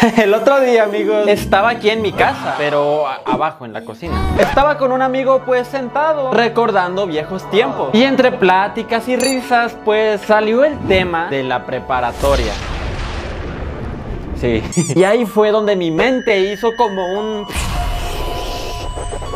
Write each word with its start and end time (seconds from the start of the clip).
El 0.16 0.32
otro 0.34 0.60
día, 0.60 0.84
amigos, 0.84 1.26
estaba 1.28 1.70
aquí 1.70 1.90
en 1.90 2.02
mi 2.02 2.12
casa, 2.12 2.54
pero 2.58 3.06
abajo 3.06 3.64
en 3.64 3.72
la 3.72 3.82
cocina. 3.82 4.14
Estaba 4.38 4.78
con 4.78 4.92
un 4.92 5.02
amigo, 5.02 5.42
pues 5.44 5.66
sentado, 5.68 6.32
recordando 6.32 7.06
viejos 7.06 7.48
tiempos. 7.50 7.90
Y 7.92 8.02
entre 8.02 8.32
pláticas 8.32 9.08
y 9.08 9.16
risas, 9.16 9.76
pues 9.84 10.20
salió 10.22 10.64
el 10.64 10.78
tema 10.86 11.28
de 11.28 11.42
la 11.42 11.66
preparatoria. 11.66 12.52
Sí. 14.40 14.62
Y 14.96 15.04
ahí 15.04 15.26
fue 15.26 15.50
donde 15.50 15.76
mi 15.76 15.90
mente 15.90 16.40
hizo 16.40 16.74
como 16.76 17.06
un... 17.18 17.46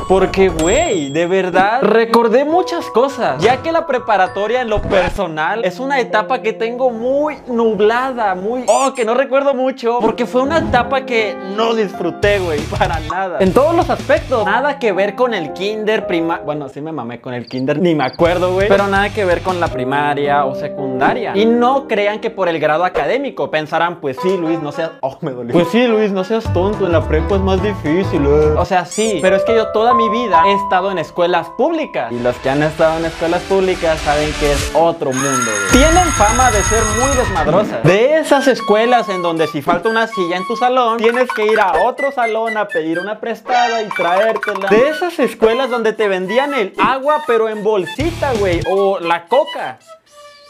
Porque, 0.08 0.50
güey, 0.50 1.10
de 1.10 1.26
verdad 1.26 1.80
recordé 1.82 2.44
muchas 2.44 2.84
cosas. 2.90 3.42
Ya 3.42 3.62
que 3.62 3.72
la 3.72 3.86
preparatoria 3.86 4.60
en 4.60 4.68
lo 4.68 4.82
personal 4.82 5.64
es 5.64 5.80
una 5.80 5.98
etapa 5.98 6.42
que 6.42 6.52
tengo 6.52 6.90
muy 6.90 7.36
nublada, 7.46 8.34
muy... 8.34 8.64
Oh, 8.66 8.92
que 8.94 9.04
no 9.04 9.14
recuerdo 9.14 9.54
mucho. 9.54 9.98
Porque 10.00 10.26
fue 10.26 10.42
una 10.42 10.58
etapa 10.58 11.06
que 11.06 11.34
no 11.56 11.74
disfruté, 11.74 12.38
güey, 12.38 12.60
para 12.78 13.00
nada. 13.00 13.38
En 13.40 13.52
todos 13.52 13.74
los 13.74 13.88
aspectos. 13.88 14.44
Nada 14.44 14.78
que 14.78 14.92
ver 14.92 15.14
con 15.14 15.32
el 15.32 15.52
kinder, 15.52 16.06
prima... 16.06 16.40
Bueno, 16.44 16.68
sí 16.68 16.80
me 16.82 16.92
mamé 16.92 17.20
con 17.20 17.32
el 17.32 17.46
kinder, 17.46 17.80
ni 17.80 17.94
me 17.94 18.04
acuerdo, 18.04 18.52
güey. 18.52 18.68
Pero 18.68 18.86
nada 18.88 19.08
que 19.08 19.24
ver 19.24 19.40
con 19.40 19.58
la 19.58 19.68
primaria 19.68 20.44
o 20.44 20.54
secundaria. 20.54 21.32
Y 21.34 21.46
no 21.46 21.88
crean 21.88 22.20
que 22.20 22.30
por 22.30 22.48
el 22.48 22.58
grado 22.58 22.84
académico 22.84 23.50
pensarán, 23.50 24.00
pues 24.00 24.18
sí, 24.22 24.36
Luis, 24.36 24.60
no 24.60 24.70
seas... 24.70 24.90
Oh, 25.00 25.16
me 25.22 25.30
dolió. 25.30 25.52
Pues 25.52 25.68
sí, 25.68 25.86
Luis, 25.86 26.12
no 26.12 26.24
seas 26.24 26.44
tonto, 26.52 26.84
en 26.84 26.92
la 26.92 27.06
prepa 27.08 27.36
es 27.36 27.40
más 27.40 27.62
difícil, 27.62 28.26
eh. 28.26 28.54
O 28.58 28.64
sea, 28.64 28.84
sí, 28.84 29.18
pero 29.22 29.36
es 29.36 29.44
que 29.44 29.54
yo 29.54 29.68
toda 29.68 29.93
mi 29.94 30.08
vida 30.08 30.42
he 30.46 30.52
estado 30.52 30.90
en 30.90 30.98
escuelas 30.98 31.48
públicas. 31.50 32.10
Y 32.12 32.18
los 32.18 32.36
que 32.36 32.50
han 32.50 32.62
estado 32.62 32.98
en 32.98 33.06
escuelas 33.06 33.42
públicas 33.42 34.00
saben 34.00 34.32
que 34.40 34.52
es 34.52 34.70
otro 34.74 35.12
mundo, 35.12 35.50
Tienen 35.72 36.04
fama 36.12 36.50
de 36.50 36.62
ser 36.62 36.82
muy 36.98 37.16
desmadrosas. 37.16 37.82
De 37.84 38.18
esas 38.18 38.46
escuelas 38.48 39.08
en 39.08 39.22
donde 39.22 39.46
si 39.46 39.62
falta 39.62 39.88
una 39.88 40.06
silla 40.06 40.36
en 40.36 40.46
tu 40.46 40.56
salón, 40.56 40.98
tienes 40.98 41.28
que 41.32 41.46
ir 41.46 41.60
a 41.60 41.84
otro 41.84 42.12
salón 42.12 42.56
a 42.56 42.68
pedir 42.68 42.98
una 42.98 43.20
prestada 43.20 43.82
y 43.82 43.88
traértela. 43.88 44.68
De 44.68 44.88
esas 44.88 45.18
escuelas 45.18 45.70
donde 45.70 45.92
te 45.92 46.08
vendían 46.08 46.54
el 46.54 46.74
agua 46.78 47.22
pero 47.26 47.48
en 47.48 47.62
bolsita, 47.62 48.32
güey. 48.34 48.60
O 48.68 48.98
la 48.98 49.26
coca. 49.26 49.78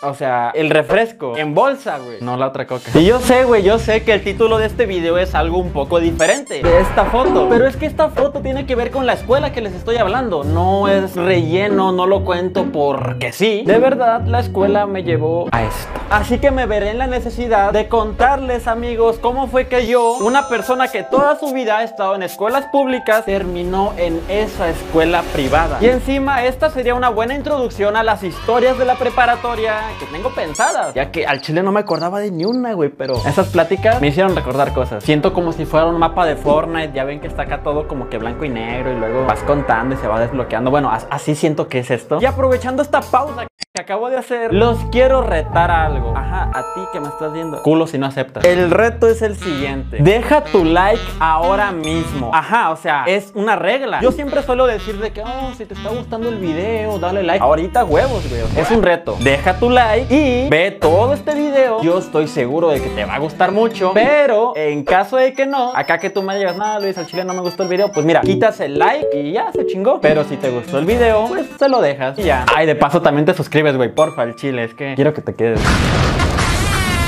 O 0.05 0.15
sea, 0.15 0.51
el 0.55 0.71
refresco 0.71 1.37
en 1.37 1.55
bolsa, 1.55 1.99
güey. 1.99 2.19
No 2.21 2.37
la 2.37 2.49
otra 2.49 2.67
coca. 2.67 2.91
Y 2.95 3.05
yo 3.05 3.21
sé, 3.21 3.45
güey, 3.45 3.63
yo 3.63 3.79
sé 3.79 4.03
que 4.03 4.13
el 4.13 4.23
título 4.23 4.59
de 4.59 4.67
este 4.67 4.87
video 4.87 5.19
es 5.19 5.35
algo 5.35 5.59
un 5.59 5.71
poco 5.71 6.01
diferente 6.01 6.63
de 6.63 6.81
esta 6.81 7.07
foto. 7.07 7.49
Pero 7.49 7.67
es 7.67 7.77
que 7.77 7.87
esta 7.87 8.11
foto 8.11 8.41
tiene 8.41 8.67
que 8.67 8.75
ver 8.75 8.91
con 8.91 9.07
la 9.07 9.15
escuela 9.15 9.53
que 9.53 9.61
les 9.61 9.73
estoy 9.73 9.97
hablando. 9.97 10.45
No 10.45 10.89
es 10.89 11.17
relleno, 11.17 11.93
no 11.93 12.07
lo 12.07 12.25
cuento 12.25 12.67
porque 12.73 13.33
sí. 13.33 13.63
De 13.67 13.79
verdad, 13.79 14.23
la 14.27 14.41
escuela 14.41 14.87
me 14.87 15.03
llevó 15.03 15.49
a 15.53 15.63
esto. 15.63 15.89
Así 16.11 16.39
que 16.39 16.51
me 16.51 16.67
veré 16.67 16.91
en 16.91 16.99
la 16.99 17.07
necesidad 17.07 17.73
de 17.73 17.89
contarles, 17.89 18.69
amigos, 18.69 19.19
cómo 19.21 19.47
fue 19.47 19.69
que 19.69 19.87
yo, 19.87 20.19
una 20.19 20.49
persona 20.49 20.89
que 20.89 21.03
toda 21.03 21.39
su 21.39 21.53
vida 21.53 21.79
ha 21.79 21.83
estado 21.83 22.15
en 22.15 22.23
escuelas 22.23 22.67
públicas, 22.67 23.25
terminó 23.25 23.95
en 23.97 24.21
esa 24.29 24.69
escuela 24.69 25.23
privada. 25.33 25.79
Y 25.81 25.87
encima, 25.87 26.45
esta 26.45 26.71
sería 26.71 26.95
una 26.95 27.09
buena 27.09 27.35
introducción 27.35 27.97
a 27.97 28.03
las 28.03 28.23
historias 28.23 28.79
de 28.79 28.85
la 28.85 28.95
preparatoria 28.97 29.81
que 29.99 30.07
tengo 30.07 30.31
pensadas. 30.31 30.95
Ya 30.95 31.11
que 31.11 31.27
al 31.27 31.41
chile 31.41 31.63
no 31.63 31.73
me 31.73 31.81
acordaba 31.81 32.21
de 32.21 32.31
ni 32.31 32.45
una, 32.45 32.73
güey. 32.75 32.91
Pero 32.91 33.15
esas 33.27 33.49
pláticas 33.49 34.01
me 34.01 34.09
hicieron 34.09 34.35
recordar 34.35 34.73
cosas. 34.73 35.03
Siento 35.05 35.33
como 35.33 35.53
si 35.53 35.65
fuera 35.67 35.87
un 35.87 35.99
mapa 35.99 36.27
de 36.27 36.37
Fortnite. 36.37 36.93
Ya 36.95 37.05
ven 37.05 37.21
que 37.21 37.27
está 37.27 37.43
acá 37.43 37.63
todo 37.63 37.89
como 37.89 38.09
que 38.09 38.19
blanco 38.19 38.45
y 38.45 38.49
negro. 38.49 38.93
Y 38.93 38.97
luego 38.97 39.25
vas 39.27 39.41
contando 39.41 39.95
y 39.95 39.99
se 39.99 40.07
va 40.07 40.21
desbloqueando. 40.21 40.71
Bueno, 40.71 40.91
así 40.91 41.35
siento 41.35 41.69
que 41.69 41.81
es 41.81 41.91
esto. 41.91 42.19
Y 42.21 42.27
aprovechando 42.27 42.83
esta 42.83 43.01
pausa 43.01 43.47
que 43.77 43.81
acabo 43.81 44.09
de 44.09 44.17
hacer, 44.17 44.55
los 44.55 44.79
quiero 44.93 45.21
retar 45.21 45.69
a 45.73 45.87
algo. 45.87 46.17
Ajá, 46.17 46.49
a 46.55 46.63
ti 46.75 46.81
que 46.93 47.01
me 47.01 47.09
estás 47.09 47.33
viendo. 47.33 47.61
Culo 47.61 47.89
si 47.89 47.99
no 47.99 48.07
aceptas. 48.07 48.45
El 48.45 48.71
reto 48.71 49.09
es 49.09 49.21
el 49.21 49.37
siguiente. 49.37 49.97
Deja 49.99 50.45
tu 50.45 50.65
like 50.65 51.03
ahora 51.19 51.73
mismo. 51.73 52.31
Ajá, 52.33 52.71
o 52.71 52.77
sea, 52.77 53.03
es 53.09 53.33
una 53.35 53.57
regla. 53.57 54.01
Yo 54.01 54.13
siempre 54.13 54.45
suelo 54.45 54.69
decir 54.69 55.01
de 55.01 55.11
que, 55.11 55.23
oh, 55.23 55.53
si 55.59 55.67
te 55.67 55.75
está 55.75 55.89
gustando 55.89 56.29
el 56.29 56.37
video, 56.37 57.01
dale 57.01 57.25
like. 57.25 57.43
Ahorita 57.43 57.85
huevos, 57.85 58.23
güey. 58.31 58.43
Es 58.57 58.71
un 58.71 58.81
reto. 58.81 59.17
Deja 59.19 59.59
tu 59.59 59.69
like 59.69 60.07
y 60.15 60.49
ve 60.49 60.71
todo 60.71 61.13
este 61.13 61.35
video. 61.35 61.83
Yo 61.83 61.99
estoy 61.99 62.29
seguro 62.29 62.69
de 62.69 62.81
que 62.81 62.91
te 62.91 63.05
va 63.05 63.17
a 63.17 63.19
gustar 63.19 63.51
mucho. 63.51 63.91
Pero 63.93 64.53
en 64.55 64.85
caso 64.85 65.17
de 65.17 65.33
que 65.33 65.47
no, 65.47 65.73
acá 65.75 65.99
que 65.99 66.11
tú 66.11 66.23
me 66.23 66.37
digas, 66.37 66.57
nada, 66.57 66.79
Luis, 66.79 66.97
al 66.97 67.09
chile 67.09 67.25
no 67.25 67.35
me 67.35 67.41
gustó 67.41 67.65
el 67.65 67.71
video, 67.71 67.91
pues 67.91 68.07
mira, 68.07 68.21
quitas 68.21 68.61
el 68.61 68.79
like 68.79 69.21
y 69.21 69.33
ya 69.33 69.51
se 69.51 69.67
chingó. 69.67 70.01
Pero 70.01 70.23
si 70.23 70.37
te 70.37 70.51
gustó 70.51 70.79
el 70.79 70.85
video, 70.85 71.27
pues 71.27 71.49
se 71.59 71.69
lo 71.69 71.81
dejas 71.81 72.17
y 72.21 72.23
ya. 72.23 72.47
Ay, 72.55 72.67
de 72.67 72.77
paso 72.77 73.03
también 73.03 73.27
te 73.27 73.35
suscribes 73.35 73.64
porfa, 73.95 74.23
el 74.23 74.35
chile, 74.35 74.65
es 74.65 74.75
que 74.75 74.95
quiero 74.95 75.15
que 75.15 75.23
te 75.23 75.35
quedes. 75.35 75.61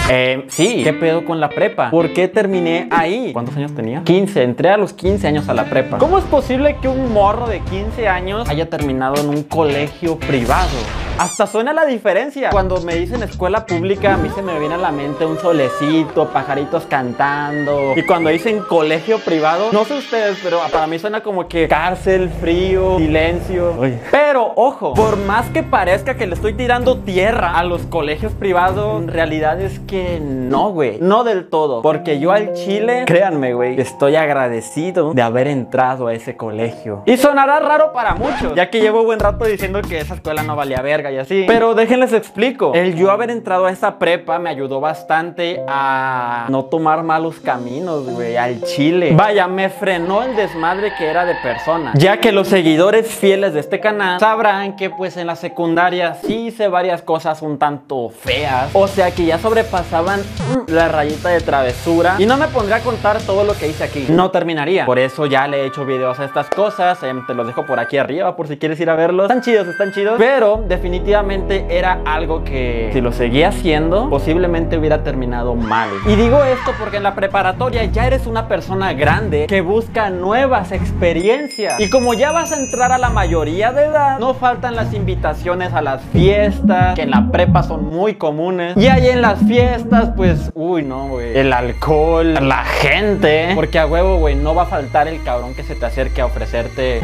Eh, 0.09 0.45
sí, 0.49 0.83
¿qué 0.85 0.93
pedo 0.93 1.25
con 1.25 1.41
la 1.41 1.49
prepa? 1.49 1.91
¿Por 1.91 2.13
qué 2.13 2.29
terminé 2.29 2.87
ahí? 2.91 3.33
¿Cuántos 3.33 3.57
años 3.57 3.75
tenía? 3.75 4.03
15, 4.05 4.43
entré 4.43 4.69
a 4.71 4.77
los 4.77 4.93
15 4.93 5.27
años 5.27 5.49
a 5.49 5.55
la 5.55 5.65
prepa. 5.65 5.99
¿Cómo 5.99 6.19
es 6.19 6.25
posible 6.25 6.77
que 6.81 6.87
un 6.87 7.13
morro 7.13 7.49
de 7.49 7.61
15 7.61 8.07
años 8.07 8.49
haya 8.49 8.71
terminado 8.71 9.21
en 9.21 9.29
un 9.29 9.43
colegio 9.43 10.17
privado? 10.17 10.69
Hasta 11.19 11.47
suena 11.47 11.73
la 11.73 11.87
diferencia. 11.87 12.51
Cuando 12.51 12.83
me 12.83 12.95
dicen 12.95 13.23
escuela 13.23 13.65
pública, 13.65 14.15
a 14.15 14.17
mí 14.19 14.29
se 14.35 14.43
me 14.43 14.59
viene 14.59 14.75
a 14.75 14.79
la 14.79 14.93
mente 14.93 15.25
un 15.25 15.39
solecito, 15.39 16.29
pajaritos 16.29 16.85
cantando. 16.85 17.95
Y 17.97 18.03
cuando 18.03 18.29
dicen 18.29 18.61
colegio 18.61 19.19
privado, 19.21 19.71
no 19.73 19.87
sé 19.87 19.95
ustedes, 19.95 20.39
pero 20.43 20.61
para 20.71 20.87
mí 20.87 20.99
suena 20.99 21.23
como 21.23 21.49
que 21.49 21.69
cárcel, 21.69 22.29
frío, 22.29 22.99
silencio. 22.99 23.75
Pero 24.11 24.53
ojo, 24.57 24.93
por 24.93 25.17
más 25.17 25.49
que 25.49 25.63
parezca 25.63 26.17
que 26.17 26.27
le 26.27 26.35
estoy 26.35 26.53
tirando 26.53 26.99
tierra 26.99 27.59
a 27.59 27.65
los 27.65 27.83
colegios 27.83 28.33
privados, 28.35 29.01
en 29.01 29.09
realidad 29.09 29.59
es 29.59 29.79
que 29.81 30.21
no, 30.21 30.71
güey. 30.71 30.99
No 31.01 31.25
del 31.25 31.49
todo. 31.49 31.81
Porque 31.81 32.19
yo 32.19 32.33
al 32.33 32.53
Chile, 32.53 33.05
créanme, 33.07 33.55
güey, 33.55 33.81
estoy 33.81 34.17
agradecido 34.17 35.15
de 35.15 35.23
haber 35.23 35.49
entrado 35.49 36.09
a 36.09 36.13
ese 36.13 36.37
colegio. 36.37 37.03
Y 37.07 37.17
sonará 37.17 37.59
raro 37.61 37.95
para 37.95 38.15
muchos, 38.15 38.55
ya 38.55 38.69
que 38.69 38.81
llevo 38.81 39.03
buen 39.03 39.19
rato 39.19 39.47
diciendo 39.47 39.81
que 39.81 39.99
esa 39.99 40.15
escuela 40.15 40.43
no 40.43 40.57
valía 40.57 40.83
verga 40.83 41.06
y 41.11 41.19
así. 41.19 41.45
Pero 41.47 41.75
déjenles 41.75 42.13
explico. 42.13 42.73
El 42.75 42.95
yo 42.95 43.11
haber 43.11 43.31
entrado 43.31 43.67
a 43.67 43.71
esa 43.71 43.99
prepa 43.99 44.39
me 44.39 44.51
ayudó 44.51 44.81
bastante 44.81 45.63
a 45.69 46.47
no 46.49 46.65
tomar 46.67 47.03
malos 47.03 47.41
caminos, 47.41 48.09
güey, 48.09 48.37
al 48.37 48.63
chile. 48.63 49.13
Vaya, 49.15 49.47
me 49.49 49.69
frenó 49.69 50.23
el 50.23 50.37
desmadre 50.37 50.93
que 50.97 51.07
era 51.07 51.25
de 51.25 51.35
persona. 51.37 51.93
Ya 51.95 52.19
que 52.19 52.33
los 52.33 52.49
seguidores 52.49 53.07
fieles 53.07 53.55
de 53.55 53.61
este 53.61 53.81
canal 53.81 54.21
sabrán 54.21 54.77
que 54.77 54.91
pues 54.91 55.17
en 55.17 55.27
la 55.27 55.37
secundaria 55.37 56.15
sí 56.15 56.47
hice 56.49 56.69
varias 56.69 57.03
cosas 57.03 57.43
un 57.43 57.59
tanto 57.59 58.11
feas. 58.11 58.71
O 58.73 58.89
sea 58.89 59.11
que 59.11 59.27
ya 59.27 59.39
sobrepasaban 59.39 60.21
mm, 60.21 60.73
la 60.73 60.89
rayita 60.89 61.31
de 61.31 61.41
travesura. 61.41 62.17
Y 62.19 62.27
no 62.27 62.37
me 62.37 62.49
pondré 62.49 62.75
a 62.75 62.81
contar 62.81 63.21
todo 63.21 63.45
lo 63.45 63.55
que 63.55 63.69
hice 63.69 63.85
aquí. 63.85 64.07
No 64.09 64.31
terminaría. 64.31 64.87
Por 64.87 64.99
eso 64.99 65.27
ya 65.27 65.47
le 65.47 65.63
he 65.63 65.67
hecho 65.67 65.85
videos 65.85 66.19
a 66.21 66.25
estas 66.25 66.49
cosas. 66.51 67.03
Em, 67.03 67.25
te 67.27 67.35
los 67.35 67.47
dejo 67.47 67.65
por 67.67 67.79
aquí 67.79 67.99
arriba 67.99 68.37
por 68.37 68.49
si 68.49 68.57
quieres 68.57 68.81
ir 68.81 68.91
a 68.91 68.97
verlos. 68.97 69.25
Están 69.25 69.43
chidos, 69.43 69.69
están 69.69 69.93
chidos. 69.93 70.17
Pero 70.19 70.65
definitivamente 70.67 70.96
definitivamente 70.97 71.67
era 71.69 72.01
algo 72.07 72.43
que 72.43 72.89
si 72.93 73.03
lo 73.03 73.13
seguía 73.13 73.49
haciendo, 73.49 74.09
posiblemente 74.09 74.79
hubiera 74.79 75.03
terminado 75.03 75.55
mal. 75.55 75.91
Y 76.07 76.17
digo 76.17 76.43
esto 76.43 76.73
porque 76.79 76.97
en 76.97 77.03
la 77.03 77.15
preparatoria 77.15 77.85
ya 77.85 78.07
eres 78.07 78.27
una 78.27 78.49
persona 78.49 78.95
grande 78.95 79.47
que 79.47 79.61
busca 79.61 80.09
nuevas 80.09 80.73
experiencias. 80.73 81.79
Y 81.81 81.91
como 81.91 82.15
ya 82.15 82.33
vas 82.33 82.53
a 82.53 82.57
entrar 82.57 82.93
a 82.93 82.99
la 82.99 83.11
mayoría 83.11 83.73
de 83.73 83.85
edad, 83.85 84.19
no 84.19 84.33
faltan 84.33 84.75
las 84.75 84.95
invitaciones 84.95 85.75
a 85.75 85.83
las 85.83 86.01
fiestas, 86.13 86.95
que 86.95 87.03
en 87.03 87.11
la 87.11 87.31
prepa 87.31 87.63
son 87.63 87.85
muy 87.85 88.15
comunes. 88.15 88.75
Y 88.77 88.87
ahí 88.87 89.09
en 89.09 89.21
las 89.21 89.39
fiestas, 89.47 90.13
pues, 90.17 90.51
uy, 90.55 90.83
no, 90.83 91.09
güey. 91.09 91.37
El 91.37 91.53
alcohol, 91.53 92.35
la 92.35 92.65
gente. 92.65 93.53
Porque 93.55 93.79
a 93.79 93.87
huevo, 93.87 94.17
güey, 94.17 94.35
no 94.35 94.55
va 94.55 94.63
a 94.63 94.67
faltar 94.67 95.09
el 95.09 95.23
cabrón 95.23 95.55
que 95.55 95.63
se 95.63 95.75
te 95.75 95.85
acerque 95.85 96.23
a 96.23 96.27
ofrecerte 96.27 97.01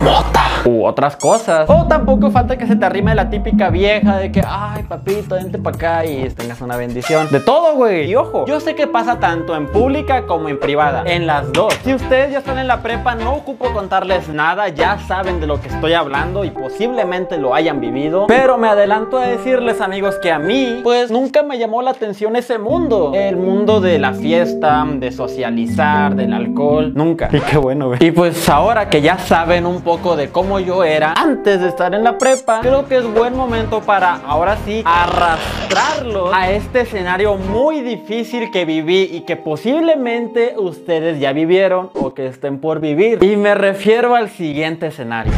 mota 0.00 0.47
u 0.64 0.84
otras 0.84 1.16
cosas. 1.16 1.68
O 1.68 1.86
tampoco 1.86 2.30
falta 2.30 2.56
que 2.56 2.66
se 2.66 2.76
te 2.76 2.84
arrime 2.84 3.14
la 3.14 3.30
típica 3.30 3.70
vieja 3.70 4.18
de 4.18 4.32
que, 4.32 4.42
ay, 4.46 4.82
papito, 4.84 5.34
vente 5.34 5.58
para 5.58 5.76
acá 5.76 6.06
y 6.06 6.28
tengas 6.30 6.60
una 6.60 6.76
bendición. 6.76 7.28
De 7.30 7.40
todo, 7.40 7.74
güey. 7.74 8.10
Y 8.10 8.16
ojo, 8.16 8.46
yo 8.46 8.60
sé 8.60 8.74
que 8.74 8.86
pasa 8.86 9.18
tanto 9.18 9.56
en 9.56 9.66
pública 9.66 10.26
como 10.26 10.48
en 10.48 10.58
privada. 10.58 11.02
En 11.06 11.26
las 11.26 11.52
dos. 11.52 11.74
Si 11.84 11.94
ustedes 11.94 12.32
ya 12.32 12.38
están 12.38 12.58
en 12.58 12.66
la 12.66 12.82
prepa, 12.82 13.14
no 13.14 13.34
ocupo 13.34 13.72
contarles 13.72 14.28
nada. 14.28 14.68
Ya 14.68 14.98
saben 15.06 15.40
de 15.40 15.46
lo 15.46 15.60
que 15.60 15.68
estoy 15.68 15.92
hablando 15.92 16.44
y 16.44 16.50
posiblemente 16.50 17.38
lo 17.38 17.54
hayan 17.54 17.80
vivido. 17.80 18.26
Pero 18.26 18.58
me 18.58 18.68
adelanto 18.68 19.18
a 19.18 19.26
decirles, 19.26 19.80
amigos, 19.80 20.16
que 20.22 20.30
a 20.32 20.38
mí, 20.38 20.80
pues 20.82 21.10
nunca 21.10 21.42
me 21.42 21.58
llamó 21.58 21.82
la 21.82 21.90
atención 21.90 22.36
ese 22.36 22.58
mundo. 22.58 23.12
El 23.14 23.36
mundo 23.36 23.80
de 23.80 23.98
la 23.98 24.12
fiesta, 24.12 24.86
de 24.88 25.12
socializar, 25.12 26.14
del 26.14 26.32
alcohol. 26.32 26.92
Nunca. 26.94 27.28
Y 27.38 27.40
qué 27.40 27.56
bueno, 27.56 27.88
güey. 27.88 27.98
Y 28.04 28.10
pues 28.10 28.48
ahora 28.48 28.88
que 28.90 29.00
ya 29.00 29.16
saben 29.18 29.64
un 29.64 29.82
poco 29.82 30.16
de 30.16 30.30
cómo 30.30 30.47
yo 30.58 30.82
era 30.84 31.12
antes 31.14 31.60
de 31.60 31.68
estar 31.68 31.94
en 31.94 32.02
la 32.02 32.16
prepa, 32.16 32.60
creo 32.62 32.88
que 32.88 32.96
es 32.96 33.04
buen 33.04 33.36
momento 33.36 33.82
para 33.82 34.14
ahora 34.14 34.56
sí 34.64 34.82
arrastrarlo 34.86 36.32
a 36.32 36.50
este 36.50 36.80
escenario 36.80 37.36
muy 37.36 37.82
difícil 37.82 38.50
que 38.50 38.64
viví 38.64 39.10
y 39.12 39.20
que 39.22 39.36
posiblemente 39.36 40.54
ustedes 40.56 41.20
ya 41.20 41.34
vivieron 41.34 41.90
o 41.92 42.14
que 42.14 42.26
estén 42.26 42.60
por 42.60 42.80
vivir. 42.80 43.22
Y 43.22 43.36
me 43.36 43.54
refiero 43.54 44.14
al 44.14 44.30
siguiente 44.30 44.86
escenario. 44.86 45.32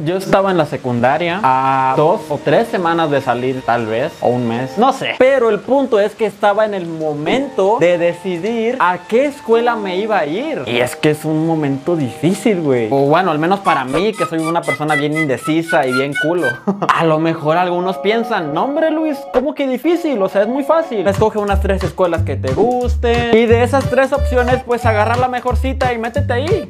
Yo 0.00 0.16
estaba 0.16 0.52
en 0.52 0.56
la 0.56 0.66
secundaria 0.66 1.40
a 1.42 1.94
dos 1.96 2.20
o 2.28 2.38
tres 2.38 2.68
semanas 2.68 3.10
de 3.10 3.20
salir, 3.20 3.62
tal 3.62 3.86
vez, 3.86 4.12
o 4.20 4.28
un 4.28 4.46
mes, 4.46 4.78
no 4.78 4.92
sé. 4.92 5.16
Pero 5.18 5.50
el 5.50 5.58
punto 5.58 5.98
es 5.98 6.14
que 6.14 6.24
estaba 6.24 6.64
en 6.64 6.74
el 6.74 6.86
momento 6.86 7.78
de 7.80 7.98
decidir 7.98 8.76
a 8.78 8.98
qué 9.08 9.24
escuela 9.24 9.74
me 9.74 9.96
iba 9.96 10.18
a 10.18 10.26
ir. 10.26 10.62
Y 10.66 10.76
es 10.76 10.94
que 10.94 11.10
es 11.10 11.24
un 11.24 11.48
momento 11.48 11.96
difícil, 11.96 12.60
güey. 12.60 12.86
O 12.92 13.06
bueno, 13.06 13.32
al 13.32 13.40
menos 13.40 13.58
para 13.58 13.84
mí, 13.84 14.12
que 14.12 14.24
soy 14.26 14.38
una 14.38 14.62
persona 14.62 14.94
bien 14.94 15.16
indecisa 15.16 15.84
y 15.84 15.92
bien 15.92 16.14
culo. 16.22 16.46
a 16.94 17.04
lo 17.04 17.18
mejor 17.18 17.56
algunos 17.56 17.98
piensan, 17.98 18.54
no 18.54 18.66
hombre 18.66 18.92
Luis, 18.92 19.18
¿cómo 19.32 19.52
que 19.56 19.66
difícil? 19.66 20.22
O 20.22 20.28
sea, 20.28 20.42
es 20.42 20.48
muy 20.48 20.62
fácil. 20.62 21.08
Escoge 21.08 21.40
unas 21.40 21.60
tres 21.60 21.82
escuelas 21.82 22.22
que 22.22 22.36
te 22.36 22.52
gusten. 22.52 23.36
Y 23.36 23.46
de 23.46 23.64
esas 23.64 23.90
tres 23.90 24.12
opciones, 24.12 24.62
pues 24.64 24.86
agarra 24.86 25.16
la 25.16 25.26
mejor 25.26 25.56
cita 25.56 25.92
y 25.92 25.98
métete 25.98 26.32
ahí. 26.32 26.68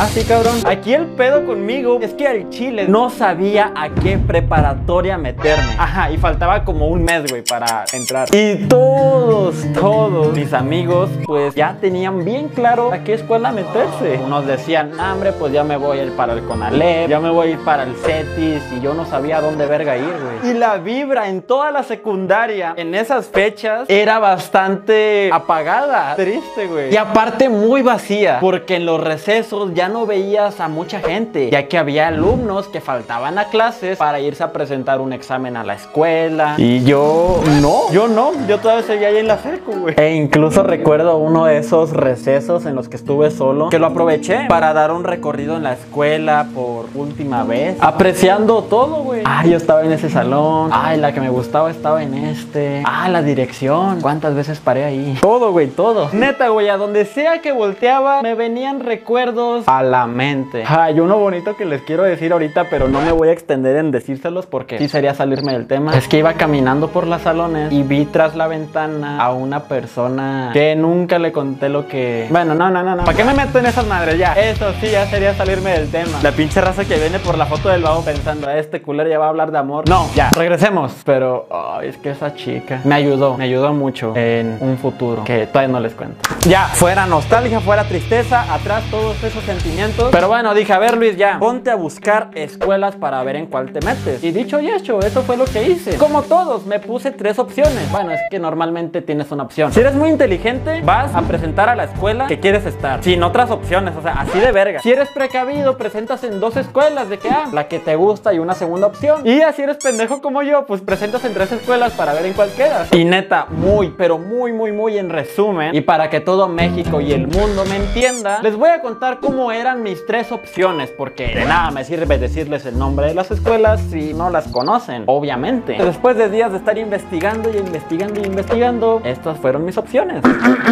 Así, 0.00 0.24
cabrón. 0.24 0.54
Aquí 0.64 0.94
el 0.94 1.04
pedo 1.08 1.44
conmigo 1.44 1.98
es 2.00 2.14
que 2.14 2.26
al 2.26 2.48
chile 2.48 2.86
no 2.88 3.10
sabía 3.10 3.70
a 3.76 3.90
qué 3.90 4.16
preparatoria 4.16 5.18
meterme. 5.18 5.74
Ajá, 5.76 6.10
y 6.10 6.16
faltaba 6.16 6.64
como 6.64 6.88
un 6.88 7.04
mes, 7.04 7.30
güey, 7.30 7.42
para 7.42 7.84
entrar. 7.92 8.26
Y 8.34 8.66
todos, 8.66 9.56
todos 9.74 10.32
mis 10.32 10.54
amigos, 10.54 11.10
pues 11.26 11.54
ya 11.54 11.76
tenían 11.78 12.24
bien 12.24 12.48
claro 12.48 12.90
a 12.94 13.00
qué 13.00 13.12
escuela 13.12 13.52
meterse. 13.52 14.18
Unos 14.24 14.46
decían, 14.46 14.98
hambre, 14.98 15.32
pues 15.32 15.52
ya 15.52 15.64
me 15.64 15.76
voy 15.76 15.98
a 15.98 16.04
ir 16.04 16.12
para 16.12 16.32
el 16.32 16.44
Conalep, 16.44 17.06
ya 17.06 17.20
me 17.20 17.28
voy 17.28 17.48
a 17.48 17.50
ir 17.50 17.58
para 17.58 17.82
el 17.82 17.94
CETIS, 17.94 18.72
y 18.78 18.80
yo 18.80 18.94
no 18.94 19.04
sabía 19.04 19.36
a 19.36 19.40
dónde 19.42 19.66
verga 19.66 19.98
ir, 19.98 20.04
güey. 20.04 20.50
Y 20.50 20.58
la 20.58 20.78
vibra 20.78 21.28
en 21.28 21.42
toda 21.42 21.70
la 21.72 21.82
secundaria, 21.82 22.72
en 22.74 22.94
esas 22.94 23.26
fechas, 23.26 23.84
era 23.90 24.18
bastante 24.18 25.28
apagada, 25.30 26.16
triste, 26.16 26.68
güey. 26.68 26.90
Y 26.90 26.96
aparte 26.96 27.50
muy 27.50 27.82
vacía, 27.82 28.38
porque 28.40 28.76
en 28.76 28.86
los 28.86 28.98
recesos 28.98 29.74
ya 29.74 29.89
no 29.90 30.06
veías 30.06 30.60
a 30.60 30.68
mucha 30.68 31.00
gente, 31.00 31.50
ya 31.50 31.68
que 31.68 31.76
había 31.76 32.08
alumnos 32.08 32.68
que 32.68 32.80
faltaban 32.80 33.38
a 33.38 33.46
clases 33.46 33.98
para 33.98 34.20
irse 34.20 34.42
a 34.42 34.52
presentar 34.52 35.00
un 35.00 35.12
examen 35.12 35.56
a 35.56 35.64
la 35.64 35.74
escuela. 35.74 36.54
Y 36.56 36.82
yo 36.84 37.40
no, 37.60 37.92
yo 37.92 38.08
no, 38.08 38.32
yo 38.46 38.58
todavía 38.58 38.84
seguía 38.84 39.08
ahí 39.08 39.18
en 39.18 39.28
la 39.28 39.38
secu, 39.38 39.72
güey. 39.72 39.94
E 39.98 40.14
incluso 40.14 40.62
recuerdo 40.62 41.18
uno 41.18 41.44
de 41.44 41.58
esos 41.58 41.92
recesos 41.92 42.66
en 42.66 42.74
los 42.74 42.88
que 42.88 42.96
estuve 42.96 43.30
solo, 43.30 43.68
que 43.68 43.78
lo 43.78 43.86
aproveché 43.86 44.46
para 44.48 44.72
dar 44.72 44.92
un 44.92 45.04
recorrido 45.04 45.56
en 45.56 45.64
la 45.64 45.74
escuela 45.74 46.46
por 46.54 46.86
última 46.94 47.44
vez, 47.44 47.76
apreciando 47.80 48.62
todo, 48.64 49.02
güey. 49.02 49.22
Ay, 49.24 49.50
yo 49.50 49.56
estaba 49.56 49.84
en 49.84 49.92
ese 49.92 50.08
salón, 50.08 50.70
ay, 50.72 50.98
la 50.98 51.12
que 51.12 51.20
me 51.20 51.28
gustaba 51.28 51.70
estaba 51.70 52.02
en 52.02 52.14
este, 52.14 52.82
ah, 52.86 53.08
la 53.08 53.22
dirección, 53.22 54.00
cuántas 54.00 54.34
veces 54.34 54.60
paré 54.60 54.84
ahí. 54.84 55.18
Todo, 55.20 55.52
güey, 55.52 55.68
todo. 55.68 56.08
Neta, 56.12 56.48
güey, 56.48 56.68
a 56.68 56.76
donde 56.76 57.04
sea 57.04 57.40
que 57.40 57.52
volteaba, 57.52 58.22
me 58.22 58.34
venían 58.34 58.80
recuerdos 58.80 59.64
a 59.66 59.79
la 59.82 60.06
mente. 60.06 60.64
Hay 60.66 61.00
uno 61.00 61.18
bonito 61.18 61.56
que 61.56 61.64
les 61.64 61.82
quiero 61.82 62.02
decir 62.02 62.32
ahorita, 62.32 62.64
pero 62.70 62.88
no 62.88 63.00
me 63.00 63.12
voy 63.12 63.28
a 63.28 63.32
extender 63.32 63.76
en 63.76 63.90
decírselos 63.90 64.46
porque 64.46 64.78
sí 64.78 64.88
sería 64.88 65.14
salirme 65.14 65.52
del 65.52 65.66
tema. 65.66 65.96
Es 65.96 66.08
que 66.08 66.18
iba 66.18 66.34
caminando 66.34 66.88
por 66.88 67.06
las 67.06 67.22
salones 67.22 67.72
y 67.72 67.82
vi 67.82 68.06
tras 68.06 68.34
la 68.34 68.46
ventana 68.46 69.20
a 69.20 69.32
una 69.32 69.64
persona 69.64 70.50
que 70.52 70.76
nunca 70.76 71.18
le 71.18 71.32
conté 71.32 71.68
lo 71.68 71.86
que. 71.86 72.26
Bueno, 72.30 72.54
no, 72.54 72.70
no, 72.70 72.82
no, 72.82 72.96
no. 72.96 73.04
¿Para 73.04 73.16
qué 73.16 73.24
me 73.24 73.34
meto 73.34 73.58
en 73.58 73.66
esas 73.66 73.86
madres 73.86 74.18
ya? 74.18 74.34
Eso 74.34 74.72
sí, 74.80 74.90
ya 74.90 75.06
sería 75.06 75.34
salirme 75.34 75.70
del 75.70 75.90
tema. 75.90 76.18
La 76.22 76.32
pinche 76.32 76.60
raza 76.60 76.84
que 76.84 76.96
viene 76.96 77.18
por 77.18 77.38
la 77.38 77.46
foto 77.46 77.68
del 77.68 77.82
babo 77.82 78.02
pensando, 78.04 78.48
a 78.48 78.56
este 78.58 78.82
culero 78.82 79.08
ya 79.08 79.18
va 79.18 79.26
a 79.26 79.28
hablar 79.30 79.50
de 79.52 79.58
amor. 79.58 79.88
No, 79.88 80.08
ya, 80.14 80.30
regresemos. 80.30 80.92
Pero, 81.04 81.46
ay, 81.50 81.88
es 81.88 81.96
que 81.96 82.10
esa 82.10 82.34
chica 82.34 82.80
me 82.84 82.94
ayudó, 82.94 83.36
me 83.36 83.44
ayudó 83.44 83.72
mucho 83.72 84.14
en 84.16 84.58
un 84.60 84.78
futuro 84.78 85.24
que 85.24 85.46
todavía 85.46 85.72
no 85.72 85.80
les 85.80 85.94
cuento. 85.94 86.16
Ya, 86.48 86.66
fuera 86.66 87.06
nostalgia, 87.06 87.60
fuera 87.60 87.84
tristeza, 87.84 88.52
atrás 88.52 88.82
todos 88.90 89.22
esos 89.22 89.42
sentimientos. 89.44 89.69
Pero 90.10 90.28
bueno, 90.28 90.54
dije, 90.54 90.72
a 90.72 90.78
ver 90.78 90.96
Luis, 90.96 91.16
ya, 91.16 91.38
ponte 91.38 91.70
a 91.70 91.74
buscar 91.74 92.30
escuelas 92.34 92.96
para 92.96 93.22
ver 93.22 93.36
en 93.36 93.46
cuál 93.46 93.72
te 93.72 93.80
metes. 93.84 94.22
Y 94.22 94.30
dicho 94.30 94.60
y 94.60 94.70
hecho, 94.70 95.00
eso 95.00 95.22
fue 95.22 95.36
lo 95.36 95.44
que 95.44 95.62
hice. 95.68 95.96
Como 95.96 96.22
todos, 96.22 96.66
me 96.66 96.78
puse 96.78 97.10
tres 97.10 97.38
opciones. 97.38 97.90
Bueno, 97.90 98.10
es 98.10 98.20
que 98.30 98.38
normalmente 98.38 99.02
tienes 99.02 99.30
una 99.30 99.44
opción. 99.44 99.72
Si 99.72 99.80
eres 99.80 99.94
muy 99.94 100.10
inteligente, 100.10 100.82
vas 100.84 101.14
a 101.14 101.22
presentar 101.22 101.68
a 101.68 101.76
la 101.76 101.84
escuela 101.84 102.26
que 102.26 102.40
quieres 102.40 102.66
estar. 102.66 103.02
Sin 103.02 103.22
otras 103.22 103.50
opciones, 103.50 103.94
o 103.96 104.02
sea, 104.02 104.12
así 104.12 104.38
de 104.38 104.52
verga. 104.52 104.80
Si 104.80 104.90
eres 104.90 105.08
precavido, 105.10 105.76
presentas 105.76 106.24
en 106.24 106.40
dos 106.40 106.56
escuelas 106.56 107.08
de 107.08 107.18
que, 107.18 107.30
ah, 107.30 107.48
la 107.52 107.68
que 107.68 107.78
te 107.78 107.96
gusta 107.96 108.34
y 108.34 108.38
una 108.38 108.54
segunda 108.54 108.86
opción. 108.86 109.26
Y 109.26 109.42
así 109.42 109.62
eres 109.62 109.76
pendejo 109.76 110.20
como 110.20 110.42
yo, 110.42 110.66
pues 110.66 110.80
presentas 110.80 111.24
en 111.24 111.34
tres 111.34 111.52
escuelas 111.52 111.92
para 111.92 112.12
ver 112.12 112.26
en 112.26 112.32
cuál 112.34 112.50
quedas. 112.52 112.92
Y 112.92 113.04
neta, 113.04 113.46
muy, 113.48 113.94
pero 113.96 114.18
muy, 114.18 114.52
muy, 114.52 114.72
muy 114.72 114.98
en 114.98 115.10
resumen, 115.10 115.74
y 115.74 115.80
para 115.80 116.10
que 116.10 116.20
todo 116.20 116.48
México 116.48 117.00
y 117.00 117.12
el 117.12 117.26
mundo 117.26 117.64
me 117.68 117.76
entienda, 117.76 118.40
les 118.42 118.56
voy 118.56 118.70
a 118.70 118.80
contar 118.80 119.20
cómo 119.20 119.49
eran 119.52 119.82
mis 119.82 120.04
tres 120.06 120.32
opciones, 120.32 120.90
porque 120.90 121.28
de 121.28 121.44
nada 121.44 121.70
me 121.70 121.84
sirve 121.84 122.18
decirles 122.18 122.66
el 122.66 122.78
nombre 122.78 123.06
de 123.06 123.14
las 123.14 123.30
escuelas 123.30 123.80
si 123.90 124.14
no 124.14 124.30
las 124.30 124.48
conocen, 124.48 125.04
obviamente. 125.06 125.76
Después 125.78 126.16
de 126.16 126.28
días 126.28 126.52
de 126.52 126.58
estar 126.58 126.78
investigando 126.78 127.50
y 127.52 127.58
investigando 127.58 128.20
y 128.20 128.24
investigando, 128.24 129.00
estas 129.04 129.38
fueron 129.38 129.64
mis 129.64 129.78
opciones. 129.78 130.22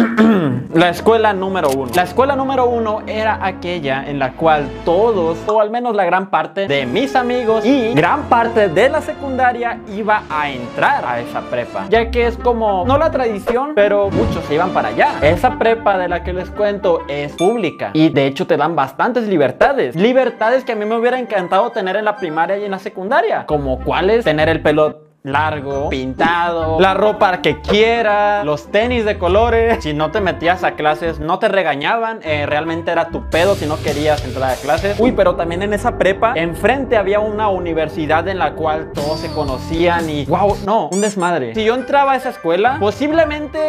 la 0.73 0.89
escuela 0.89 1.33
número 1.33 1.69
uno. 1.69 1.91
La 1.95 2.03
escuela 2.03 2.35
número 2.35 2.67
uno 2.67 3.01
era 3.07 3.39
aquella 3.45 4.05
en 4.07 4.19
la 4.19 4.33
cual 4.33 4.67
todos, 4.85 5.37
o 5.47 5.59
al 5.59 5.69
menos 5.69 5.95
la 5.95 6.05
gran 6.05 6.29
parte 6.29 6.67
de 6.67 6.85
mis 6.85 7.15
amigos 7.15 7.65
y 7.65 7.93
gran 7.93 8.23
parte 8.23 8.69
de 8.69 8.89
la 8.89 9.01
secundaria 9.01 9.79
iba 9.95 10.23
a 10.29 10.49
entrar 10.49 11.05
a 11.05 11.19
esa 11.19 11.41
prepa, 11.41 11.85
ya 11.89 12.11
que 12.11 12.27
es 12.27 12.37
como, 12.37 12.85
no 12.85 12.97
la 12.97 13.11
tradición, 13.11 13.73
pero 13.75 14.09
muchos 14.09 14.43
se 14.45 14.55
iban 14.55 14.71
para 14.71 14.89
allá. 14.89 15.15
Esa 15.21 15.57
prepa 15.57 15.97
de 15.97 16.07
la 16.07 16.23
que 16.23 16.33
les 16.33 16.49
cuento 16.49 17.01
es 17.07 17.33
pública 17.33 17.91
y 17.93 18.09
de 18.09 18.27
hecho 18.27 18.47
te 18.47 18.57
dan 18.57 18.68
bastantes 18.75 19.27
libertades. 19.27 19.95
Libertades 19.95 20.63
que 20.63 20.73
a 20.73 20.75
mí 20.75 20.85
me 20.85 20.95
hubiera 20.95 21.19
encantado 21.19 21.71
tener 21.71 21.95
en 21.95 22.05
la 22.05 22.17
primaria 22.17 22.57
y 22.57 22.65
en 22.65 22.71
la 22.71 22.79
secundaria, 22.79 23.45
como 23.45 23.83
cuáles 23.83 24.25
tener 24.25 24.49
el 24.49 24.61
pelo 24.61 25.08
largo, 25.23 25.89
pintado, 25.89 26.79
la 26.79 26.93
ropa 26.93 27.41
que 27.41 27.59
quiera, 27.61 28.43
los 28.43 28.71
tenis 28.71 29.03
de 29.05 29.17
colores. 29.17 29.83
Si 29.83 29.93
no 29.93 30.11
te 30.11 30.21
metías 30.21 30.63
a 30.63 30.71
clases, 30.71 31.19
no 31.19 31.39
te 31.39 31.49
regañaban. 31.49 32.19
Eh, 32.23 32.45
realmente 32.45 32.91
era 32.91 33.09
tu 33.09 33.29
pedo 33.29 33.55
si 33.55 33.65
no 33.65 33.77
querías 33.81 34.23
entrar 34.23 34.51
a 34.51 34.55
clases. 34.55 34.99
Uy, 34.99 35.11
pero 35.11 35.35
también 35.35 35.61
en 35.61 35.73
esa 35.73 35.97
prepa, 35.97 36.33
enfrente 36.35 36.97
había 36.97 37.19
una 37.19 37.49
universidad 37.49 38.27
en 38.27 38.39
la 38.39 38.53
cual 38.53 38.91
todos 38.93 39.19
se 39.19 39.31
conocían 39.33 40.09
y 40.09 40.25
wow, 40.25 40.55
no, 40.65 40.87
un 40.91 41.01
desmadre. 41.01 41.53
Si 41.53 41.65
yo 41.65 41.75
entraba 41.75 42.13
a 42.13 42.15
esa 42.15 42.29
escuela, 42.29 42.77
posiblemente 42.79 43.59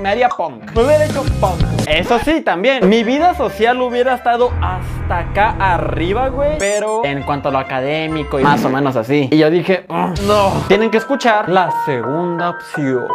me 0.00 0.08
haría 0.08 0.28
punk. 0.28 0.70
Me 0.74 0.84
hubiera 0.84 1.04
hecho 1.04 1.24
punk. 1.40 1.60
Eso 1.88 2.18
sí, 2.20 2.42
también. 2.42 2.88
Mi 2.88 3.02
vida 3.02 3.34
social 3.34 3.80
hubiera 3.82 4.14
estado 4.14 4.52
hasta 4.60 5.18
acá 5.18 5.56
arriba, 5.58 6.28
güey. 6.28 6.58
Pero 6.58 7.04
en 7.04 7.22
cuanto 7.22 7.48
a 7.48 7.52
lo 7.52 7.58
académico 7.58 8.38
y 8.38 8.44
más 8.44 8.64
o 8.64 8.68
menos 8.68 8.94
así. 8.94 9.28
Y 9.32 9.38
yo 9.38 9.50
dije, 9.50 9.84
"Oh, 9.88 10.12
no, 10.26 10.52
tienen 10.68 10.91
que 10.92 10.98
escuchar 10.98 11.48
la 11.48 11.70
segunda 11.86 12.50
opción. 12.50 13.08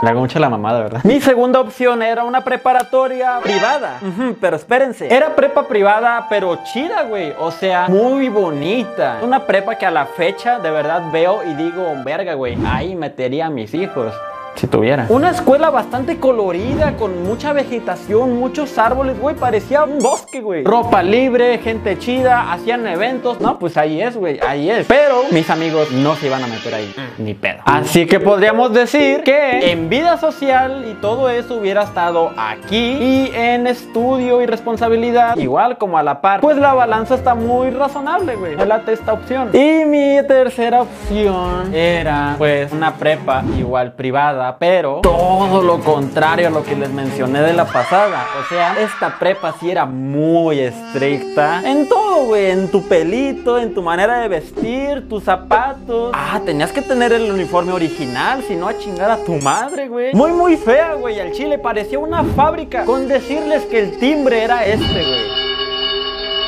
Le 0.00 0.10
hago 0.10 0.20
mucho 0.20 0.38
la 0.38 0.48
mamada, 0.48 0.78
¿verdad? 0.78 1.00
Mi 1.02 1.20
segunda 1.20 1.58
opción 1.58 2.00
era 2.00 2.22
una 2.22 2.42
preparatoria 2.42 3.40
privada. 3.42 3.98
Ujú, 4.00 4.36
pero 4.40 4.54
espérense. 4.54 5.12
Era 5.12 5.34
prepa 5.34 5.64
privada, 5.66 6.26
pero 6.30 6.56
chida, 6.72 7.02
güey. 7.02 7.34
O 7.40 7.50
sea, 7.50 7.88
muy 7.88 8.28
bonita. 8.28 9.18
Una 9.22 9.40
prepa 9.40 9.74
que 9.74 9.86
a 9.86 9.90
la 9.90 10.06
fecha 10.06 10.60
de 10.60 10.70
verdad 10.70 11.10
veo 11.10 11.42
y 11.42 11.54
digo, 11.54 11.82
verga, 12.04 12.34
güey. 12.34 12.56
Ahí 12.64 12.94
metería 12.94 13.46
a 13.46 13.50
mis 13.50 13.74
hijos. 13.74 14.14
Si 14.54 14.66
tuviera. 14.66 15.06
Una 15.08 15.30
escuela 15.30 15.70
bastante 15.70 16.18
colorida, 16.18 16.96
con 16.96 17.22
mucha 17.22 17.52
vegetación, 17.52 18.38
muchos 18.38 18.76
árboles, 18.76 19.20
güey. 19.20 19.36
Parecía 19.36 19.84
un 19.84 19.98
bosque, 19.98 20.40
güey. 20.40 20.64
Ropa 20.64 21.02
libre, 21.02 21.58
gente 21.58 21.96
chida, 21.98 22.52
hacían 22.52 22.86
eventos. 22.86 23.40
No, 23.40 23.58
pues 23.58 23.76
ahí 23.76 24.02
es, 24.02 24.16
güey. 24.16 24.40
Ahí 24.46 24.68
es. 24.68 24.86
Pero 24.86 25.22
mis 25.30 25.48
amigos 25.48 25.92
no 25.92 26.16
se 26.16 26.26
iban 26.26 26.42
a 26.42 26.48
meter 26.48 26.74
ahí. 26.74 26.92
Ni 27.18 27.34
pedo. 27.34 27.58
Así 27.64 28.06
que 28.06 28.18
podríamos 28.18 28.72
decir 28.72 29.22
que 29.22 29.70
en 29.70 29.88
vida 29.88 30.16
social 30.16 30.86
y 30.90 30.94
todo 30.94 31.30
eso 31.30 31.54
hubiera 31.56 31.84
estado 31.84 32.32
aquí. 32.36 32.98
Y 33.00 33.32
en 33.34 33.66
estudio 33.68 34.42
y 34.42 34.46
responsabilidad, 34.46 35.36
igual 35.36 35.78
como 35.78 35.98
a 35.98 36.02
la 36.02 36.20
par. 36.20 36.40
Pues 36.40 36.56
la 36.56 36.74
balanza 36.74 37.14
está 37.14 37.36
muy 37.36 37.70
razonable, 37.70 38.34
güey. 38.34 38.56
Me 38.56 38.66
late 38.66 38.92
esta 38.92 39.12
opción. 39.12 39.50
Y 39.52 39.84
mi 39.84 40.18
tercera 40.26 40.82
opción 40.82 41.72
era, 41.72 42.34
pues, 42.38 42.72
una 42.72 42.94
prepa 42.94 43.44
igual 43.56 43.92
privada 43.92 44.37
pero 44.58 45.00
todo 45.02 45.62
lo 45.62 45.80
contrario 45.80 46.48
a 46.48 46.50
lo 46.50 46.62
que 46.62 46.76
les 46.76 46.90
mencioné 46.90 47.40
de 47.40 47.52
la 47.52 47.64
pasada. 47.64 48.26
O 48.40 48.48
sea, 48.48 48.80
esta 48.80 49.18
prepa 49.18 49.54
sí 49.58 49.70
era 49.70 49.84
muy 49.86 50.60
estricta 50.60 51.62
en 51.64 51.88
todo, 51.88 52.26
güey. 52.26 52.50
En 52.50 52.70
tu 52.70 52.86
pelito, 52.86 53.58
en 53.58 53.74
tu 53.74 53.82
manera 53.82 54.20
de 54.20 54.28
vestir, 54.28 55.08
tus 55.08 55.24
zapatos. 55.24 56.12
Ah, 56.14 56.40
tenías 56.44 56.72
que 56.72 56.82
tener 56.82 57.12
el 57.12 57.30
uniforme 57.30 57.72
original, 57.72 58.42
si 58.46 58.54
no 58.54 58.68
a 58.68 58.78
chingar 58.78 59.10
a 59.10 59.24
tu 59.24 59.34
madre, 59.34 59.88
güey. 59.88 60.14
Muy, 60.14 60.32
muy 60.32 60.56
fea, 60.56 60.94
güey. 60.94 61.18
Al 61.20 61.32
chile 61.32 61.58
parecía 61.58 61.98
una 61.98 62.22
fábrica 62.22 62.84
con 62.84 63.08
decirles 63.08 63.64
que 63.66 63.80
el 63.80 63.98
timbre 63.98 64.44
era 64.44 64.64
este, 64.64 65.04
güey. 65.04 65.48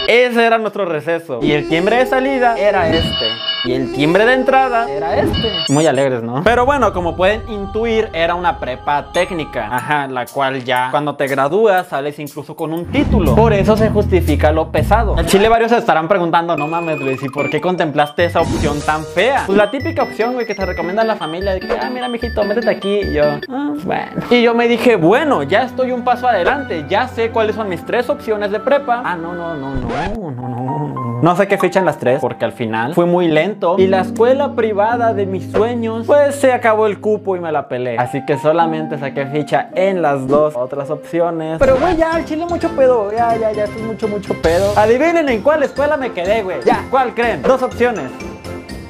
Ese 0.09 0.45
era 0.45 0.59
nuestro 0.59 0.85
receso. 0.87 1.41
Y 1.43 1.53
el 1.53 1.69
timbre 1.69 1.97
de 1.97 2.07
salida 2.07 2.57
era 2.59 2.89
este. 2.89 3.29
Y 3.65 3.73
el 3.73 3.93
timbre 3.93 4.25
de 4.25 4.35
entrada 4.35 4.91
era 4.91 5.17
este. 5.17 5.53
Muy 5.69 5.87
alegres, 5.87 6.23
¿no? 6.23 6.43
Pero 6.43 6.65
bueno, 6.65 6.93
como 6.93 7.15
pueden 7.17 7.43
intuir, 7.49 8.09
era 8.13 8.35
una 8.35 8.59
prepa 8.59 9.13
técnica. 9.13 9.69
Ajá, 9.71 10.07
la 10.07 10.27
cual 10.27 10.65
ya 10.65 10.89
cuando 10.91 11.17
te 11.17 11.27
gradúas 11.27 11.89
sales 11.89 12.19
incluso 12.19 12.57
con 12.57 12.73
un 12.73 12.87
título. 12.87 13.35
Por 13.35 13.53
eso 13.53 13.77
se 13.77 13.91
justifica 13.91 14.51
lo 14.53 14.71
pesado. 14.71 15.19
En 15.19 15.27
Chile 15.27 15.49
varios 15.49 15.71
se 15.71 15.79
estarán 15.79 16.09
preguntando, 16.09 16.57
no 16.57 16.67
mames, 16.67 17.01
Luis, 17.01 17.23
¿y 17.23 17.29
por 17.29 17.51
qué 17.51 17.61
contemplaste 17.61 18.25
esa 18.25 18.41
opción 18.41 18.81
tan 18.81 19.05
fea? 19.05 19.45
Pues 19.47 19.59
la 19.59 19.71
típica 19.71 20.03
opción, 20.03 20.35
güey, 20.35 20.47
que 20.47 20.55
te 20.55 20.65
recomienda 20.65 21.05
la 21.05 21.17
familia 21.17 21.53
de 21.53 21.61
que, 21.61 21.73
ah, 21.73 21.91
mira, 21.93 22.09
mijito, 22.09 22.43
métete 22.45 22.71
aquí. 22.71 23.01
Y 23.01 23.15
yo, 23.15 23.25
ah, 23.49 23.73
bueno. 23.85 24.23
Y 24.31 24.43
yo 24.43 24.55
me 24.55 24.69
dije, 24.69 24.97
bueno, 24.97 25.43
ya 25.43 25.63
estoy 25.65 25.93
un 25.93 26.03
paso 26.03 26.29
adelante, 26.29 26.87
ya 26.89 27.09
sé 27.09 27.31
cuáles 27.31 27.57
son 27.57 27.69
mis 27.69 27.85
tres 27.85 28.09
opciones 28.09 28.51
de 28.51 28.61
prepa. 28.61 29.03
Ah, 29.05 29.17
no, 29.17 29.35
no, 29.35 29.55
no, 29.55 29.75
no, 29.75 29.89
no, 29.89 30.31
no, 30.31 30.89
no. 30.89 31.10
No 31.23 31.37
sé 31.37 31.47
qué 31.49 31.59
fichan 31.59 31.85
las 31.85 31.99
tres, 31.99 32.19
porque 32.21 32.47
al 32.47 32.53
final 32.53 32.95
fue 32.95 33.05
muy 33.05 33.29
lento. 33.29 33.77
Y 33.79 33.87
la 33.87 34.01
escuela 34.01 34.55
privada 34.55 35.13
de 35.13 35.27
mis 35.27 35.51
sueños, 35.53 36.07
pues 36.07 36.37
se 36.37 36.53
acabó 36.53 36.87
el 36.87 36.99
cupo 36.99 37.37
y 37.37 37.41
me 37.41 37.53
la 37.53 37.69
pelé. 37.69 37.99
Así 37.99 38.25
que 38.25 38.39
solamente 38.39 38.99
saqué 38.99 39.27
ficha 39.27 39.69
en 39.75 40.01
las 40.01 40.27
dos 40.27 40.57
otras 40.57 40.89
opciones. 40.89 41.59
Pero, 41.59 41.77
güey, 41.79 41.97
ya, 41.97 42.15
al 42.15 42.25
chile 42.25 42.47
mucho 42.49 42.71
pedo. 42.71 43.13
Ya, 43.13 43.37
ya, 43.37 43.53
ya, 43.53 43.65
esto 43.65 43.79
es 43.79 43.85
mucho, 43.85 44.09
mucho 44.09 44.35
pedo. 44.41 44.73
Adivinen 44.77 45.29
en 45.29 45.43
cuál 45.43 45.63
escuela 45.63 45.99
me 45.99 46.13
quedé, 46.13 46.43
güey. 46.43 46.59
Ya, 46.65 46.87
¿cuál 46.91 47.15
creen? 47.15 47.43
Dos 47.43 47.63
opciones. 47.63 48.11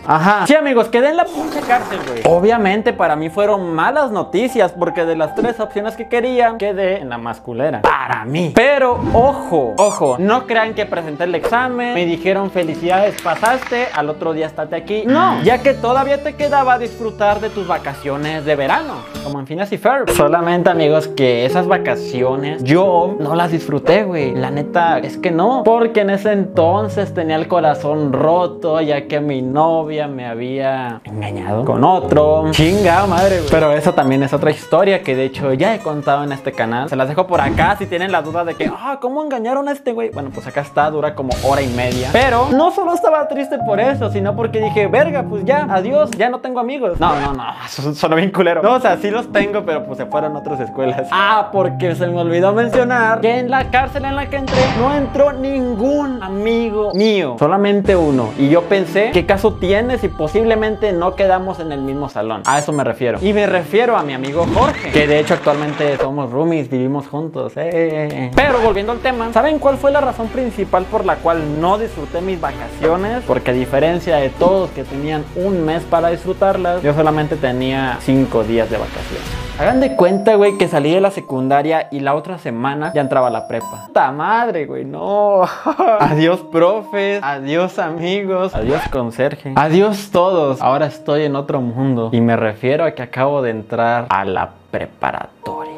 Ajá. 0.07 0.47
Sí, 0.47 0.55
amigos, 0.55 0.89
quedé 0.89 1.11
en 1.11 1.17
la 1.17 1.25
pinche 1.25 1.61
cárcel, 1.61 1.99
güey. 2.07 2.23
Obviamente 2.25 2.93
para 2.93 3.17
mí 3.17 3.31
fueron 3.31 3.73
malas 3.75 4.11
noticias 4.11 4.73
porque 4.73 5.05
de 5.05 5.17
las 5.17 5.35
tres 5.35 5.61
opciones 5.61 5.97
que 5.97 6.09
quería, 6.09 6.57
quedé 6.59 6.99
en 6.99 7.11
la 7.11 7.19
masculera. 7.19 7.83
Para 7.83 8.25
mí. 8.25 8.53
Pero, 8.55 8.99
ojo, 9.13 9.75
ojo, 9.77 10.17
no 10.19 10.47
crean 10.47 10.75
que 10.75 10.87
presenté 10.87 11.25
el 11.25 11.35
examen, 11.35 11.95
me 11.95 12.07
dijeron 12.07 12.51
felicidades, 12.51 13.21
pasaste, 13.23 13.89
al 13.95 14.09
otro 14.09 14.33
día 14.33 14.47
estate 14.47 14.77
aquí. 14.77 15.03
No, 15.07 15.43
ya 15.43 15.63
que 15.63 15.75
todavía 15.75 16.23
te 16.23 16.35
quedaba 16.35 16.79
disfrutar 16.79 17.41
de 17.41 17.51
tus 17.51 17.67
vacaciones 17.67 18.45
de 18.45 18.57
verano, 18.57 18.95
como 19.23 19.39
en 19.39 19.47
Phineas 19.47 19.73
y 19.73 19.79
Ferb. 19.79 20.11
Solamente, 20.11 20.71
amigos, 20.71 21.09
que 21.09 21.45
esas 21.45 21.67
vacaciones 21.67 22.65
yo 22.65 23.17
no 23.19 23.35
las 23.35 23.53
disfruté, 23.53 24.05
güey. 24.05 24.35
La 24.35 24.51
neta 24.51 24.99
es 24.99 25.19
que 25.19 25.31
no, 25.31 25.63
porque 25.65 26.01
en 26.01 26.11
ese 26.11 26.33
entonces 26.33 27.13
tenía 27.15 27.37
el 27.37 27.49
corazón 27.49 28.13
roto, 28.13 28.81
ya 28.81 29.07
que 29.07 29.21
mi 29.21 29.43
novia 29.43 29.90
me 29.91 30.27
había 30.27 31.01
engañado 31.05 31.65
con 31.65 31.83
otro. 31.85 32.51
Chinga 32.53 33.07
madre, 33.07 33.39
güey. 33.39 33.51
Pero 33.51 33.73
eso 33.73 33.93
también 33.93 34.23
es 34.23 34.33
otra 34.33 34.51
historia 34.51 35.03
que 35.03 35.17
de 35.17 35.25
hecho 35.25 35.53
ya 35.53 35.75
he 35.75 35.81
contado 35.81 36.23
en 36.25 36.33
este 36.33 36.53
canal. 36.53 36.89
Se 36.89 36.97
las 36.97 37.09
dejo 37.09 37.27
por 37.27 37.41
acá 37.41 37.77
si 37.77 37.87
tienen 37.87 38.13
la 38.13 38.23
duda 38.23 38.45
de 38.45 38.55
que, 38.55 38.71
ah, 38.73 38.99
¿cómo 39.01 39.23
engañaron 39.23 39.69
a 39.69 39.73
este 39.73 39.93
güey? 39.93 40.11
Bueno, 40.11 40.31
pues 40.33 40.47
acá 40.47 40.61
está, 40.61 40.91
dura 40.91 41.15
como 41.15 41.31
hora 41.45 41.61
y 41.61 41.69
media. 41.69 42.11
Pero 42.13 42.49
no 42.53 42.71
solo 42.71 42.95
estaba 42.95 43.27
triste 43.29 43.59
por 43.59 43.81
eso, 43.81 44.11
sino 44.11 44.37
porque 44.37 44.61
dije, 44.61 44.87
verga, 44.87 45.25
pues 45.29 45.45
ya, 45.45 45.67
adiós, 45.69 46.11
ya 46.13 46.29
no 46.29 46.41
tengo 46.41 46.61
amigos. 46.61 47.01
No, 47.01 47.19
no, 47.21 47.33
no, 47.33 47.45
eso 47.67 47.93
sonó 47.95 48.17
bien 48.17 48.31
culero. 48.31 48.63
No, 48.63 48.75
o 48.75 48.81
sea, 48.81 48.97
sí 48.97 49.11
los 49.11 49.31
tengo, 49.33 49.65
pero 49.65 49.85
pues 49.85 49.99
se 49.99 50.07
fueron 50.07 50.37
a 50.37 50.39
otras 50.39 50.61
escuelas. 50.61 51.09
Ah, 51.11 51.49
porque 51.53 51.95
se 51.95 52.07
me 52.07 52.21
olvidó 52.21 52.53
mencionar 52.53 53.21
que 53.21 53.39
en 53.39 53.51
la 53.51 53.71
cárcel 53.71 54.05
en 54.05 54.17
la 54.17 54.29
que 54.29 54.37
entré 54.37 54.61
no 54.79 54.95
entró 54.95 55.33
ningún 55.33 56.23
amigo 56.23 56.93
mío, 56.95 57.37
solamente 57.39 57.97
uno. 57.97 58.31
Y 58.39 58.49
yo 58.49 58.63
pensé, 58.63 59.11
¿qué 59.13 59.27
caso 59.27 59.55
tiene? 59.55 59.80
Y 59.81 60.09
posiblemente 60.09 60.93
no 60.93 61.15
quedamos 61.15 61.59
en 61.59 61.73
el 61.73 61.81
mismo 61.81 62.09
salón. 62.11 62.43
A 62.45 62.59
eso 62.59 62.71
me 62.73 62.85
refiero. 62.85 63.19
Y 63.23 63.33
me 63.33 63.47
refiero 63.47 63.97
a 63.97 64.03
mi 64.03 64.13
amigo 64.13 64.47
Jorge, 64.55 64.91
que 64.91 65.07
de 65.07 65.19
hecho 65.19 65.35
actualmente 65.35 65.97
somos 65.97 66.31
roomies, 66.31 66.69
vivimos 66.69 67.09
juntos. 67.09 67.57
Eh, 67.57 67.71
eh, 67.73 68.09
eh. 68.13 68.31
Pero 68.37 68.61
volviendo 68.61 68.93
al 68.93 68.99
tema, 68.99 69.33
¿saben 69.33 69.59
cuál 69.59 69.79
fue 69.79 69.91
la 69.91 70.03
razón 70.03 70.29
principal 70.29 70.85
por 70.85 71.07
la 71.07 71.17
cual 71.17 71.61
no 71.61 71.79
disfruté 71.79 72.21
mis 72.21 72.39
vacaciones? 72.39 73.23
Porque 73.27 73.53
a 73.53 73.55
diferencia 73.55 74.17
de 74.17 74.29
todos 74.29 74.71
que 74.71 74.85
tenían 74.85 75.25
un 75.35 75.65
mes 75.65 75.83
para 75.85 76.11
disfrutarlas, 76.11 76.83
yo 76.83 76.93
solamente 76.93 77.37
tenía 77.37 77.97
cinco 78.01 78.45
días 78.45 78.69
de 78.71 78.77
vacaciones. 78.77 79.40
Hagan 79.61 79.81
de 79.81 79.95
cuenta, 79.95 80.37
güey, 80.37 80.57
que 80.57 80.69
salí 80.69 80.91
de 80.91 81.03
la 81.03 81.11
secundaria 81.11 81.89
y 81.91 82.01
la 82.01 82.15
otra 82.15 82.39
semana 82.39 82.95
ya 82.95 83.03
entraba 83.03 83.27
a 83.27 83.31
la 83.31 83.47
prepa. 83.47 83.91
¡Ta 83.93 84.11
madre, 84.11 84.65
güey! 84.65 84.87
¡No! 84.87 85.43
adiós, 86.01 86.41
profes. 86.51 87.21
Adiós, 87.23 87.79
amigos. 87.79 88.55
Adiós, 88.55 88.81
conserje. 88.91 89.53
Adiós, 89.57 90.09
todos. 90.11 90.63
Ahora 90.63 90.87
estoy 90.87 91.25
en 91.25 91.37
otro 91.37 91.61
mundo. 91.61 92.09
Y 92.11 92.23
me 92.23 92.37
refiero 92.37 92.87
a 92.87 92.93
que 92.93 93.03
acabo 93.03 93.43
de 93.43 93.51
entrar 93.51 94.07
a 94.09 94.25
la 94.25 94.49
preparatoria. 94.71 95.70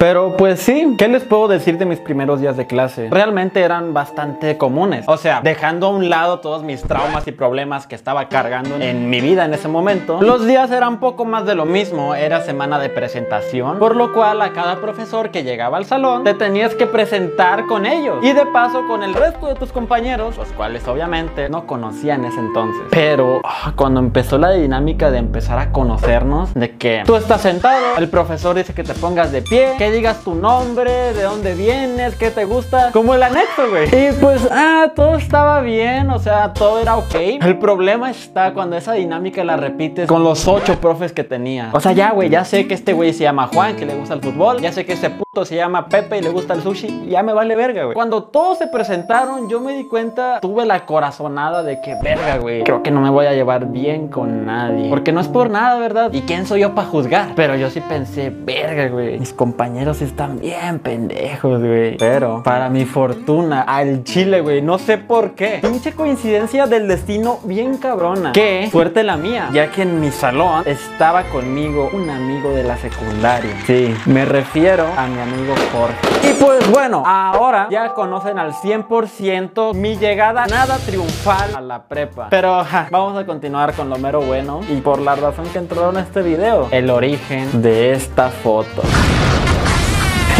Pero 0.00 0.34
pues 0.38 0.60
sí, 0.60 0.94
¿qué 0.96 1.08
les 1.08 1.24
puedo 1.24 1.46
decir 1.46 1.76
de 1.76 1.84
mis 1.84 1.98
primeros 1.98 2.40
días 2.40 2.56
de 2.56 2.66
clase? 2.66 3.08
Realmente 3.10 3.60
eran 3.60 3.92
bastante 3.92 4.56
comunes. 4.56 5.04
O 5.06 5.18
sea, 5.18 5.42
dejando 5.42 5.88
a 5.88 5.90
un 5.90 6.08
lado 6.08 6.40
todos 6.40 6.62
mis 6.62 6.80
traumas 6.80 7.26
y 7.26 7.32
problemas 7.32 7.86
que 7.86 7.96
estaba 7.96 8.30
cargando 8.30 8.76
en 8.76 9.10
mi 9.10 9.20
vida 9.20 9.44
en 9.44 9.52
ese 9.52 9.68
momento, 9.68 10.22
los 10.22 10.46
días 10.46 10.70
eran 10.70 11.00
poco 11.00 11.26
más 11.26 11.44
de 11.44 11.54
lo 11.54 11.66
mismo. 11.66 12.14
Era 12.14 12.40
semana 12.40 12.78
de 12.78 12.88
presentación, 12.88 13.78
por 13.78 13.94
lo 13.94 14.14
cual 14.14 14.40
a 14.40 14.54
cada 14.54 14.80
profesor 14.80 15.30
que 15.30 15.42
llegaba 15.42 15.76
al 15.76 15.84
salón 15.84 16.24
te 16.24 16.32
tenías 16.32 16.74
que 16.74 16.86
presentar 16.86 17.66
con 17.66 17.84
ellos. 17.84 18.24
Y 18.24 18.32
de 18.32 18.46
paso 18.46 18.86
con 18.86 19.02
el 19.02 19.12
resto 19.12 19.48
de 19.48 19.54
tus 19.54 19.70
compañeros, 19.70 20.38
los 20.38 20.48
cuales 20.52 20.88
obviamente 20.88 21.50
no 21.50 21.66
conocía 21.66 22.14
en 22.14 22.24
ese 22.24 22.40
entonces. 22.40 22.84
Pero 22.90 23.42
ah, 23.44 23.74
cuando 23.76 24.00
empezó 24.00 24.38
la 24.38 24.52
dinámica 24.52 25.10
de 25.10 25.18
empezar 25.18 25.58
a 25.58 25.72
conocernos, 25.72 26.54
de 26.54 26.78
que 26.78 27.02
tú 27.04 27.16
estás 27.16 27.42
sentado, 27.42 27.98
el 27.98 28.08
profesor 28.08 28.56
dice 28.56 28.72
que 28.72 28.82
te 28.82 28.94
pongas 28.94 29.30
de 29.30 29.42
pie, 29.42 29.74
que 29.76 29.89
digas 29.90 30.22
tu 30.24 30.34
nombre, 30.34 31.12
de 31.12 31.22
dónde 31.22 31.54
vienes, 31.54 32.14
qué 32.16 32.30
te 32.30 32.44
gusta, 32.44 32.90
como 32.92 33.14
el 33.14 33.22
anexo, 33.22 33.68
güey. 33.68 33.88
Y 33.88 34.12
pues, 34.12 34.48
ah, 34.50 34.92
todo 34.94 35.16
estaba 35.16 35.60
bien, 35.60 36.10
o 36.10 36.18
sea, 36.18 36.52
todo 36.52 36.80
era 36.80 36.96
ok. 36.96 37.14
El 37.40 37.58
problema 37.58 38.10
está 38.10 38.52
cuando 38.52 38.76
esa 38.76 38.92
dinámica 38.94 39.44
la 39.44 39.56
repites 39.56 40.08
con 40.08 40.24
los 40.24 40.46
ocho 40.48 40.80
profes 40.80 41.12
que 41.12 41.24
tenía. 41.24 41.70
O 41.72 41.80
sea, 41.80 41.92
ya, 41.92 42.12
güey, 42.12 42.28
ya 42.28 42.44
sé 42.44 42.66
que 42.66 42.74
este 42.74 42.92
güey 42.92 43.12
se 43.12 43.24
llama 43.24 43.48
Juan, 43.52 43.76
que 43.76 43.86
le 43.86 43.94
gusta 43.94 44.14
el 44.14 44.20
fútbol, 44.20 44.60
ya 44.60 44.72
sé 44.72 44.84
que 44.84 44.92
ese 44.94 45.10
puto 45.10 45.44
se 45.44 45.56
llama 45.56 45.88
Pepe 45.88 46.18
y 46.18 46.22
le 46.22 46.30
gusta 46.30 46.54
el 46.54 46.62
sushi, 46.62 47.08
ya 47.08 47.22
me 47.22 47.32
vale 47.32 47.56
verga, 47.56 47.84
güey. 47.84 47.94
Cuando 47.94 48.24
todos 48.24 48.58
se 48.58 48.66
presentaron, 48.66 49.48
yo 49.48 49.60
me 49.60 49.72
di 49.74 49.84
cuenta, 49.84 50.40
tuve 50.40 50.66
la 50.66 50.86
corazonada 50.86 51.62
de 51.62 51.80
que, 51.80 51.96
verga, 52.02 52.38
güey, 52.38 52.64
creo 52.64 52.82
que 52.82 52.90
no 52.90 53.00
me 53.00 53.10
voy 53.10 53.26
a 53.26 53.32
llevar 53.32 53.66
bien 53.66 54.08
con 54.08 54.46
nadie. 54.46 54.88
Porque 54.88 55.12
no 55.12 55.20
es 55.20 55.28
por 55.28 55.50
nada, 55.50 55.78
¿verdad? 55.78 56.12
¿Y 56.12 56.22
quién 56.22 56.46
soy 56.46 56.60
yo 56.60 56.74
para 56.74 56.88
juzgar? 56.88 57.32
Pero 57.34 57.56
yo 57.56 57.70
sí 57.70 57.80
pensé, 57.80 58.30
verga, 58.30 58.88
güey, 58.88 59.18
mis 59.18 59.32
compañeros 59.32 59.79
están 59.88 60.38
bien 60.38 60.78
pendejos, 60.78 61.60
güey. 61.60 61.96
Pero, 61.96 62.42
para 62.42 62.68
mi 62.68 62.84
fortuna, 62.84 63.62
al 63.62 64.04
chile, 64.04 64.40
güey, 64.40 64.60
no 64.60 64.78
sé 64.78 64.98
por 64.98 65.32
qué. 65.32 65.58
Pinche 65.62 65.92
coincidencia 65.92 66.66
del 66.66 66.86
destino 66.86 67.38
bien 67.44 67.78
cabrona. 67.78 68.32
Que 68.32 68.68
suerte 68.70 69.02
la 69.02 69.16
mía, 69.16 69.48
ya 69.52 69.70
que 69.70 69.82
en 69.82 69.98
mi 69.98 70.10
salón 70.10 70.64
estaba 70.66 71.24
conmigo 71.24 71.90
un 71.92 72.10
amigo 72.10 72.50
de 72.50 72.62
la 72.62 72.76
secundaria. 72.76 73.54
Sí, 73.66 73.94
me 74.06 74.24
refiero 74.24 74.86
a 74.96 75.06
mi 75.06 75.18
amigo 75.18 75.54
Jorge. 75.72 76.28
Y 76.28 76.34
pues 76.34 76.70
bueno, 76.70 77.02
ahora 77.06 77.68
ya 77.70 77.94
conocen 77.94 78.38
al 78.38 78.52
100% 78.52 79.74
mi 79.74 79.96
llegada 79.96 80.46
nada 80.46 80.76
triunfal 80.78 81.56
a 81.56 81.60
la 81.60 81.82
prepa. 81.84 82.28
Pero 82.30 82.64
vamos 82.90 83.18
a 83.18 83.24
continuar 83.24 83.72
con 83.74 83.88
lo 83.88 83.96
mero 83.96 84.20
bueno 84.20 84.60
y 84.68 84.76
por 84.76 85.00
la 85.00 85.16
razón 85.16 85.46
que 85.46 85.58
entraron 85.58 85.96
en 85.96 86.04
este 86.04 86.22
video, 86.22 86.68
el 86.70 86.90
origen 86.90 87.62
de 87.62 87.92
esta 87.92 88.28
foto. 88.28 88.82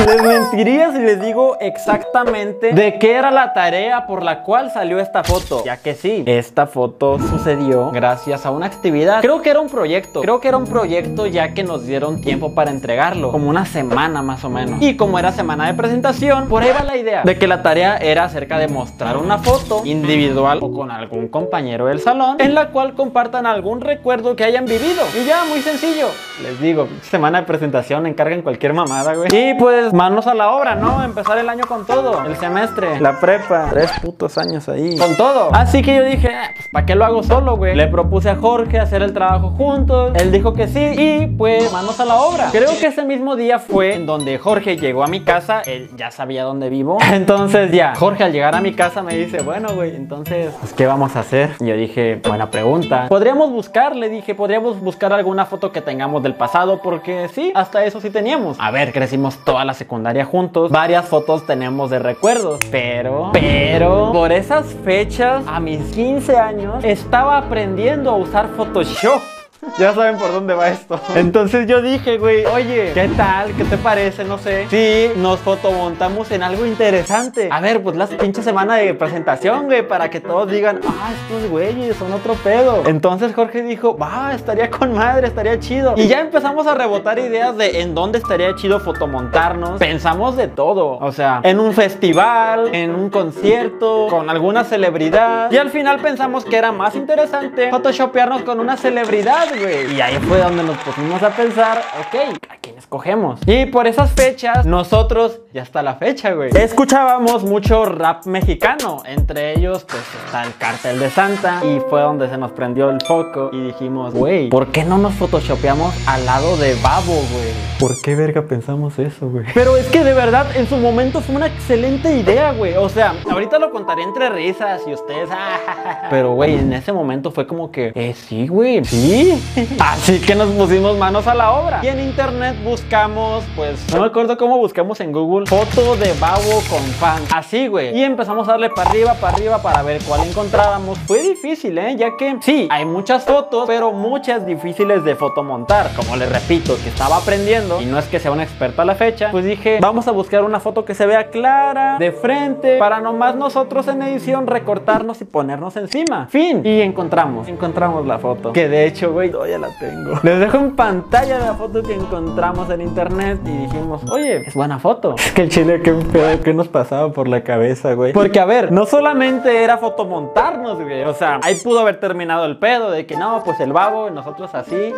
Les 0.06 0.22
mentiría 0.22 0.92
si 0.92 0.98
les 0.98 1.20
digo 1.20 1.58
exactamente 1.60 2.72
de 2.72 2.98
qué 2.98 3.12
era 3.12 3.30
la 3.30 3.52
tarea 3.52 4.06
por 4.06 4.22
la 4.22 4.42
cual 4.42 4.70
salió 4.70 4.98
esta 4.98 5.22
foto. 5.22 5.62
Ya 5.64 5.76
que 5.76 5.94
sí, 5.94 6.22
esta 6.26 6.66
foto 6.66 7.18
sucedió 7.18 7.90
gracias 7.90 8.46
a 8.46 8.50
una 8.50 8.66
actividad. 8.66 9.20
Creo 9.20 9.42
que 9.42 9.50
era 9.50 9.60
un 9.60 9.68
proyecto. 9.68 10.22
Creo 10.22 10.40
que 10.40 10.48
era 10.48 10.56
un 10.56 10.66
proyecto 10.66 11.26
ya 11.26 11.52
que 11.52 11.64
nos 11.64 11.86
dieron 11.86 12.22
tiempo 12.22 12.54
para 12.54 12.70
entregarlo. 12.70 13.30
Como 13.30 13.50
una 13.50 13.66
semana 13.66 14.22
más 14.22 14.42
o 14.44 14.48
menos. 14.48 14.80
Y 14.80 14.96
como 14.96 15.18
era 15.18 15.32
semana 15.32 15.66
de 15.66 15.74
presentación, 15.74 16.48
por 16.48 16.62
ahí 16.62 16.70
va 16.70 16.82
la 16.82 16.96
idea 16.96 17.22
de 17.22 17.38
que 17.38 17.46
la 17.46 17.62
tarea 17.62 17.98
era 17.98 18.24
acerca 18.24 18.58
de 18.58 18.68
mostrar 18.68 19.18
una 19.18 19.38
foto 19.38 19.82
individual 19.84 20.60
o 20.62 20.72
con 20.72 20.90
algún 20.90 21.28
compañero 21.28 21.86
del 21.86 22.00
salón 22.00 22.36
en 22.40 22.54
la 22.54 22.70
cual 22.70 22.94
compartan 22.94 23.44
algún 23.44 23.82
recuerdo 23.82 24.34
que 24.34 24.44
hayan 24.44 24.64
vivido. 24.64 25.02
Y 25.20 25.26
ya, 25.26 25.44
muy 25.44 25.60
sencillo. 25.60 26.06
Les 26.42 26.58
digo, 26.58 26.88
semana 27.02 27.42
de 27.42 27.46
presentación, 27.46 28.06
encarguen 28.06 28.40
cualquier 28.40 28.72
mamada, 28.72 29.14
güey. 29.14 29.28
Y 29.30 29.54
pues 29.54 29.89
manos 29.92 30.26
a 30.26 30.34
la 30.34 30.50
obra, 30.50 30.74
¿no? 30.74 31.02
Empezar 31.02 31.38
el 31.38 31.48
año 31.48 31.64
con 31.66 31.86
todo. 31.86 32.24
El 32.24 32.36
semestre, 32.36 33.00
la 33.00 33.18
prepa, 33.20 33.68
tres 33.70 33.90
putos 34.02 34.38
años 34.38 34.68
ahí. 34.68 34.96
Con 34.98 35.16
todo. 35.16 35.50
Así 35.52 35.82
que 35.82 35.96
yo 35.96 36.04
dije, 36.04 36.28
ah, 36.34 36.50
pues 36.54 36.68
¿para 36.68 36.86
qué 36.86 36.94
lo 36.94 37.04
hago 37.04 37.22
solo, 37.22 37.56
güey? 37.56 37.74
Le 37.74 37.88
propuse 37.88 38.30
a 38.30 38.36
Jorge 38.36 38.78
hacer 38.78 39.02
el 39.02 39.12
trabajo 39.12 39.50
juntos. 39.50 40.12
Él 40.14 40.32
dijo 40.32 40.54
que 40.54 40.68
sí 40.68 40.80
y 40.80 41.26
pues 41.26 41.72
manos 41.72 41.98
a 42.00 42.04
la 42.04 42.16
obra. 42.16 42.48
Creo 42.52 42.70
que 42.78 42.86
ese 42.86 43.04
mismo 43.04 43.36
día 43.36 43.58
fue 43.58 43.94
en 43.94 44.06
donde 44.06 44.38
Jorge 44.38 44.76
llegó 44.76 45.04
a 45.04 45.06
mi 45.06 45.20
casa. 45.20 45.62
Él 45.62 45.90
ya 45.96 46.10
sabía 46.10 46.44
dónde 46.44 46.68
vivo. 46.68 46.98
Entonces 47.12 47.70
ya, 47.72 47.94
Jorge 47.94 48.24
al 48.24 48.32
llegar 48.32 48.54
a 48.54 48.60
mi 48.60 48.72
casa 48.74 49.02
me 49.02 49.14
dice, 49.16 49.42
bueno, 49.42 49.74
güey, 49.74 49.94
entonces, 49.96 50.54
pues, 50.60 50.72
¿qué 50.72 50.86
vamos 50.86 51.16
a 51.16 51.20
hacer? 51.20 51.50
Y 51.60 51.66
yo 51.66 51.76
dije, 51.76 52.20
buena 52.26 52.50
pregunta. 52.50 53.06
Podríamos 53.08 53.50
buscar, 53.50 53.96
le 53.96 54.08
dije, 54.08 54.34
podríamos 54.34 54.80
buscar 54.80 55.12
alguna 55.12 55.46
foto 55.46 55.72
que 55.72 55.80
tengamos 55.80 56.22
del 56.22 56.34
pasado 56.34 56.80
porque 56.82 57.28
sí, 57.28 57.52
hasta 57.54 57.84
eso 57.84 58.00
sí 58.00 58.10
teníamos. 58.10 58.56
A 58.60 58.70
ver, 58.70 58.92
crecimos 58.92 59.38
toda 59.44 59.64
la 59.64 59.69
secundaria 59.74 60.24
juntos, 60.24 60.70
varias 60.70 61.06
fotos 61.06 61.46
tenemos 61.46 61.90
de 61.90 61.98
recuerdos. 61.98 62.60
Pero, 62.70 63.30
pero, 63.32 64.12
por 64.12 64.32
esas 64.32 64.66
fechas, 64.84 65.44
a 65.46 65.60
mis 65.60 65.80
15 65.92 66.36
años, 66.36 66.84
estaba 66.84 67.38
aprendiendo 67.38 68.10
a 68.10 68.16
usar 68.16 68.48
Photoshop. 68.56 69.39
Ya 69.78 69.94
saben 69.94 70.16
por 70.16 70.32
dónde 70.32 70.54
va 70.54 70.68
esto. 70.68 70.98
Entonces 71.14 71.66
yo 71.66 71.82
dije, 71.82 72.16
güey, 72.16 72.46
oye, 72.46 72.92
¿qué 72.94 73.08
tal? 73.16 73.54
¿Qué 73.54 73.64
te 73.64 73.76
parece? 73.76 74.24
No 74.24 74.38
sé. 74.38 74.66
Si 74.70 75.18
nos 75.20 75.38
fotomontamos 75.40 76.30
en 76.30 76.42
algo 76.42 76.64
interesante. 76.64 77.48
A 77.52 77.60
ver, 77.60 77.82
pues 77.82 77.96
la 77.96 78.06
pinche 78.06 78.42
semana 78.42 78.76
de 78.76 78.94
presentación, 78.94 79.66
güey, 79.66 79.86
para 79.86 80.08
que 80.08 80.20
todos 80.20 80.50
digan, 80.50 80.80
ah, 80.86 81.10
estos 81.12 81.50
güeyes 81.50 81.94
son 81.96 82.12
otro 82.12 82.34
pedo. 82.34 82.84
Entonces 82.86 83.34
Jorge 83.34 83.62
dijo, 83.62 83.98
va, 83.98 84.32
estaría 84.34 84.70
con 84.70 84.94
madre, 84.94 85.26
estaría 85.26 85.58
chido. 85.60 85.94
Y 85.96 86.08
ya 86.08 86.20
empezamos 86.20 86.66
a 86.66 86.74
rebotar 86.74 87.18
ideas 87.18 87.56
de 87.56 87.82
en 87.82 87.94
dónde 87.94 88.18
estaría 88.18 88.54
chido 88.56 88.80
fotomontarnos. 88.80 89.78
Pensamos 89.78 90.36
de 90.36 90.48
todo. 90.48 90.98
O 90.98 91.12
sea, 91.12 91.40
en 91.42 91.60
un 91.60 91.74
festival, 91.74 92.74
en 92.74 92.94
un 92.94 93.10
concierto, 93.10 94.06
con 94.08 94.30
alguna 94.30 94.64
celebridad. 94.64 95.52
Y 95.52 95.58
al 95.58 95.68
final 95.68 96.00
pensamos 96.00 96.46
que 96.46 96.56
era 96.56 96.72
más 96.72 96.94
interesante 96.94 97.70
photoshopearnos 97.70 98.42
con 98.42 98.58
una 98.58 98.76
celebridad 98.78 99.49
y 99.56 100.00
ahí 100.00 100.16
fue 100.28 100.38
donde 100.38 100.62
nos 100.62 100.76
pusimos 100.78 101.22
a 101.22 101.30
pensar, 101.30 101.82
ok, 101.98 102.38
¿a 102.48 102.56
quién 102.60 102.78
escogemos? 102.78 103.40
Y 103.46 103.66
por 103.66 103.88
esas 103.88 104.12
fechas, 104.12 104.64
nosotros, 104.64 105.40
ya 105.52 105.62
está 105.62 105.82
la 105.82 105.94
fecha, 105.94 106.32
güey, 106.34 106.50
escuchábamos 106.54 107.42
mucho 107.42 107.84
rap 107.84 108.26
mexicano. 108.26 109.02
Entre 109.04 109.58
ellos, 109.58 109.84
pues 109.88 110.02
está 110.24 110.44
el 110.44 110.54
Cartel 110.56 111.00
de 111.00 111.10
Santa. 111.10 111.62
Y 111.64 111.80
fue 111.88 112.00
donde 112.00 112.28
se 112.28 112.38
nos 112.38 112.52
prendió 112.52 112.90
el 112.90 113.00
foco 113.00 113.50
y 113.52 113.66
dijimos, 113.66 114.14
güey, 114.14 114.48
¿por 114.50 114.68
qué 114.68 114.84
no 114.84 114.98
nos 114.98 115.14
photoshopeamos 115.14 115.94
al 116.06 116.24
lado 116.26 116.56
de 116.56 116.76
Babo, 116.82 117.14
güey? 117.14 117.52
¿Por 117.80 118.00
qué 118.02 118.14
verga 118.14 118.42
pensamos 118.42 118.98
eso, 118.98 119.28
güey? 119.28 119.46
Pero 119.52 119.76
es 119.76 119.86
que 119.88 120.04
de 120.04 120.14
verdad, 120.14 120.46
en 120.56 120.68
su 120.68 120.76
momento 120.76 121.20
fue 121.20 121.34
una 121.34 121.46
excelente 121.46 122.16
idea, 122.16 122.52
güey. 122.52 122.76
O 122.76 122.88
sea, 122.88 123.14
ahorita 123.28 123.58
lo 123.58 123.72
contaré 123.72 124.02
entre 124.02 124.28
risas 124.28 124.82
y 124.86 124.92
ustedes, 124.92 125.28
ah, 125.32 126.06
pero 126.08 126.34
güey, 126.34 126.54
en 126.54 126.72
ese 126.72 126.92
momento 126.92 127.32
fue 127.32 127.46
como 127.46 127.72
que, 127.72 127.92
eh, 127.94 128.14
sí, 128.14 128.46
güey, 128.46 128.84
sí. 128.84 129.39
Así 129.78 130.20
que 130.20 130.34
nos 130.34 130.50
pusimos 130.50 130.96
manos 130.96 131.26
a 131.26 131.34
la 131.34 131.52
obra. 131.52 131.80
Y 131.82 131.88
en 131.88 132.00
internet 132.00 132.56
buscamos, 132.64 133.44
pues, 133.56 133.80
no 133.92 134.00
me 134.00 134.06
acuerdo 134.06 134.36
cómo 134.36 134.58
buscamos 134.58 135.00
en 135.00 135.12
Google, 135.12 135.46
foto 135.46 135.96
de 135.96 136.12
babo 136.14 136.62
con 136.68 136.82
fan. 136.98 137.22
Así, 137.34 137.66
güey. 137.66 137.96
Y 137.96 138.02
empezamos 138.02 138.48
a 138.48 138.52
darle 138.52 138.70
para 138.70 138.90
arriba, 138.90 139.14
para 139.14 139.36
arriba, 139.36 139.62
para 139.62 139.82
ver 139.82 140.00
cuál 140.06 140.26
encontrábamos. 140.26 140.98
Fue 141.00 141.22
difícil, 141.22 141.78
¿eh? 141.78 141.96
Ya 141.96 142.16
que, 142.16 142.36
sí, 142.40 142.68
hay 142.70 142.84
muchas 142.84 143.24
fotos, 143.24 143.64
pero 143.66 143.92
muchas 143.92 144.46
difíciles 144.46 145.04
de 145.04 145.14
fotomontar. 145.14 145.90
Como 145.94 146.16
les 146.16 146.30
repito, 146.30 146.76
que 146.82 146.88
estaba 146.88 147.16
aprendiendo 147.16 147.80
y 147.80 147.86
no 147.86 147.98
es 147.98 148.06
que 148.06 148.20
sea 148.20 148.32
un 148.32 148.40
experto 148.40 148.82
a 148.82 148.84
la 148.84 148.94
fecha, 148.94 149.30
pues 149.30 149.44
dije, 149.44 149.78
vamos 149.80 150.08
a 150.08 150.12
buscar 150.12 150.44
una 150.44 150.60
foto 150.60 150.84
que 150.84 150.94
se 150.94 151.06
vea 151.06 151.30
clara, 151.30 151.98
de 151.98 152.12
frente, 152.12 152.78
para 152.78 153.00
nomás 153.00 153.36
nosotros 153.36 153.88
en 153.88 154.02
edición 154.02 154.46
recortarnos 154.46 155.20
y 155.20 155.24
ponernos 155.24 155.76
encima. 155.76 156.26
Fin. 156.28 156.62
Y 156.64 156.80
encontramos, 156.80 157.48
encontramos 157.48 158.06
la 158.06 158.18
foto. 158.18 158.52
Que 158.52 158.68
de 158.68 158.86
hecho, 158.86 159.12
güey, 159.12 159.29
ya 159.46 159.58
la 159.58 159.68
tengo. 159.78 160.18
Les 160.22 160.38
dejo 160.40 160.56
en 160.58 160.76
pantalla 160.76 161.38
la 161.38 161.54
foto 161.54 161.82
que 161.82 161.94
encontramos 161.94 162.68
en 162.70 162.80
internet 162.80 163.40
y 163.44 163.50
dijimos, 163.50 164.02
oye, 164.10 164.42
es 164.46 164.54
buena 164.54 164.78
foto. 164.78 165.14
Es 165.16 165.32
que 165.32 165.42
el 165.42 165.48
chile, 165.50 165.80
qué 165.82 165.92
pedo, 165.92 166.40
qué 166.42 166.54
nos 166.54 166.68
pasaba 166.68 167.12
por 167.12 167.28
la 167.28 167.42
cabeza, 167.42 167.94
güey. 167.94 168.12
Porque, 168.12 168.40
a 168.40 168.44
ver, 168.44 168.72
no 168.72 168.86
solamente 168.86 169.62
era 169.62 169.78
fotomontarnos, 169.78 170.80
güey. 170.80 171.04
O 171.04 171.14
sea, 171.14 171.40
ahí 171.42 171.56
pudo 171.56 171.80
haber 171.80 172.00
terminado 172.00 172.44
el 172.44 172.58
pedo 172.58 172.90
de 172.90 173.06
que 173.06 173.16
no, 173.16 173.42
pues 173.44 173.60
el 173.60 173.72
babo 173.72 174.10
nosotros 174.10 174.54
así. 174.54 174.92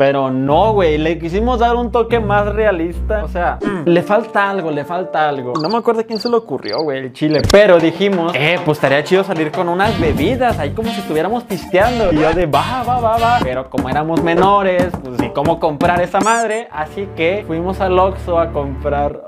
Pero 0.00 0.30
no, 0.30 0.72
güey, 0.72 0.96
le 0.96 1.18
quisimos 1.18 1.58
dar 1.58 1.76
un 1.76 1.92
toque 1.92 2.20
más 2.20 2.46
realista. 2.46 3.22
O 3.22 3.28
sea, 3.28 3.58
mm. 3.60 3.86
le 3.86 4.02
falta 4.02 4.48
algo, 4.48 4.70
le 4.70 4.86
falta 4.86 5.28
algo. 5.28 5.52
No 5.60 5.68
me 5.68 5.76
acuerdo 5.76 6.06
quién 6.06 6.18
se 6.18 6.30
le 6.30 6.36
ocurrió, 6.36 6.82
güey, 6.82 7.00
el 7.00 7.12
chile. 7.12 7.42
Pero 7.52 7.78
dijimos, 7.78 8.32
eh, 8.34 8.58
pues 8.64 8.78
estaría 8.78 9.04
chido 9.04 9.24
salir 9.24 9.52
con 9.52 9.68
unas 9.68 10.00
bebidas, 10.00 10.58
ahí 10.58 10.70
como 10.70 10.88
si 10.88 11.00
estuviéramos 11.00 11.44
pisteando. 11.44 12.14
Y 12.14 12.16
yo 12.16 12.32
de, 12.32 12.46
va, 12.46 12.82
va, 12.82 12.98
va, 12.98 13.18
va. 13.18 13.40
Pero 13.42 13.68
como 13.68 13.90
éramos 13.90 14.22
menores, 14.22 14.88
pues 15.04 15.20
ni 15.20 15.28
cómo 15.34 15.60
comprar 15.60 16.00
esa 16.00 16.20
madre. 16.20 16.68
Así 16.72 17.06
que 17.14 17.44
fuimos 17.46 17.78
al 17.82 17.98
Oxxo 17.98 18.38
a 18.38 18.52
comprar 18.52 19.20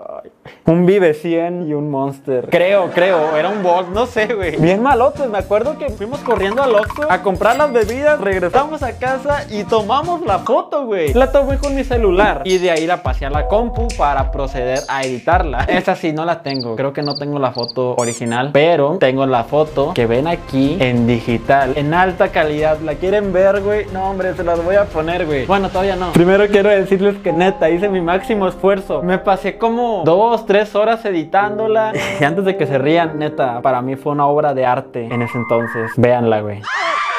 un 0.66 0.86
Vive 0.86 1.14
100 1.14 1.68
y 1.68 1.74
un 1.74 1.90
Monster. 1.90 2.48
Creo, 2.50 2.90
creo, 2.90 3.36
era 3.36 3.48
un 3.48 3.62
box, 3.62 3.88
no 3.88 4.06
sé, 4.06 4.26
güey. 4.26 4.56
Bien 4.56 4.82
malotes, 4.82 5.28
me 5.28 5.38
acuerdo 5.38 5.78
que 5.78 5.90
fuimos 5.90 6.20
corriendo 6.20 6.62
al 6.62 6.74
Oxxo 6.74 7.10
a 7.10 7.22
comprar 7.22 7.56
las 7.56 7.72
bebidas, 7.72 8.20
regresamos 8.20 8.82
a 8.82 8.98
casa 8.98 9.44
y 9.50 9.64
tomamos 9.64 10.22
la 10.22 10.40
foto, 10.40 10.86
güey. 10.86 11.12
La 11.14 11.32
tomé 11.32 11.58
con 11.58 11.74
mi 11.74 11.84
celular 11.84 12.42
y 12.44 12.58
de 12.58 12.70
ahí 12.70 12.86
la 12.86 13.02
pasé 13.02 13.26
a 13.26 13.30
la 13.30 13.48
compu 13.48 13.88
para 13.98 14.30
proceder 14.30 14.80
a 14.88 15.02
editarla. 15.02 15.64
Esa 15.68 15.96
sí 15.96 16.12
no 16.12 16.24
la 16.24 16.42
tengo, 16.42 16.76
creo 16.76 16.92
que 16.92 17.02
no 17.02 17.14
tengo 17.14 17.38
la 17.38 17.52
foto 17.52 17.94
original, 17.96 18.50
pero 18.52 18.96
tengo 18.98 19.26
la 19.26 19.44
foto 19.44 19.92
que 19.94 20.06
ven 20.06 20.26
aquí 20.26 20.76
en 20.80 21.06
digital, 21.06 21.72
en 21.76 21.94
alta 21.94 22.28
calidad. 22.28 22.78
¿La 22.80 22.94
quieren 22.94 23.32
ver, 23.32 23.60
güey? 23.60 23.86
No, 23.92 24.10
hombre, 24.10 24.34
se 24.34 24.44
las 24.44 24.62
voy 24.64 24.76
a 24.76 24.84
poner, 24.84 25.26
güey. 25.26 25.46
Bueno, 25.46 25.68
todavía 25.68 25.96
no. 25.96 26.12
Primero 26.12 26.46
quiero 26.48 26.70
decirles 26.70 27.16
que 27.22 27.32
neta, 27.32 27.68
hice 27.70 27.88
mi 27.88 28.00
máximo 28.00 28.48
esfuerzo. 28.48 29.02
Me 29.02 29.18
pasé 29.18 29.58
como 29.58 30.02
dos, 30.04 30.31
tres 30.46 30.74
horas 30.74 31.04
editándola. 31.04 31.92
Y 32.20 32.24
antes 32.24 32.44
de 32.44 32.56
que 32.56 32.66
se 32.66 32.78
rían, 32.78 33.18
neta, 33.18 33.60
para 33.60 33.82
mí 33.82 33.96
fue 33.96 34.12
una 34.12 34.26
obra 34.26 34.54
de 34.54 34.66
arte 34.66 35.06
en 35.06 35.22
ese 35.22 35.38
entonces. 35.38 35.92
Véanla, 35.96 36.40
güey. 36.40 36.62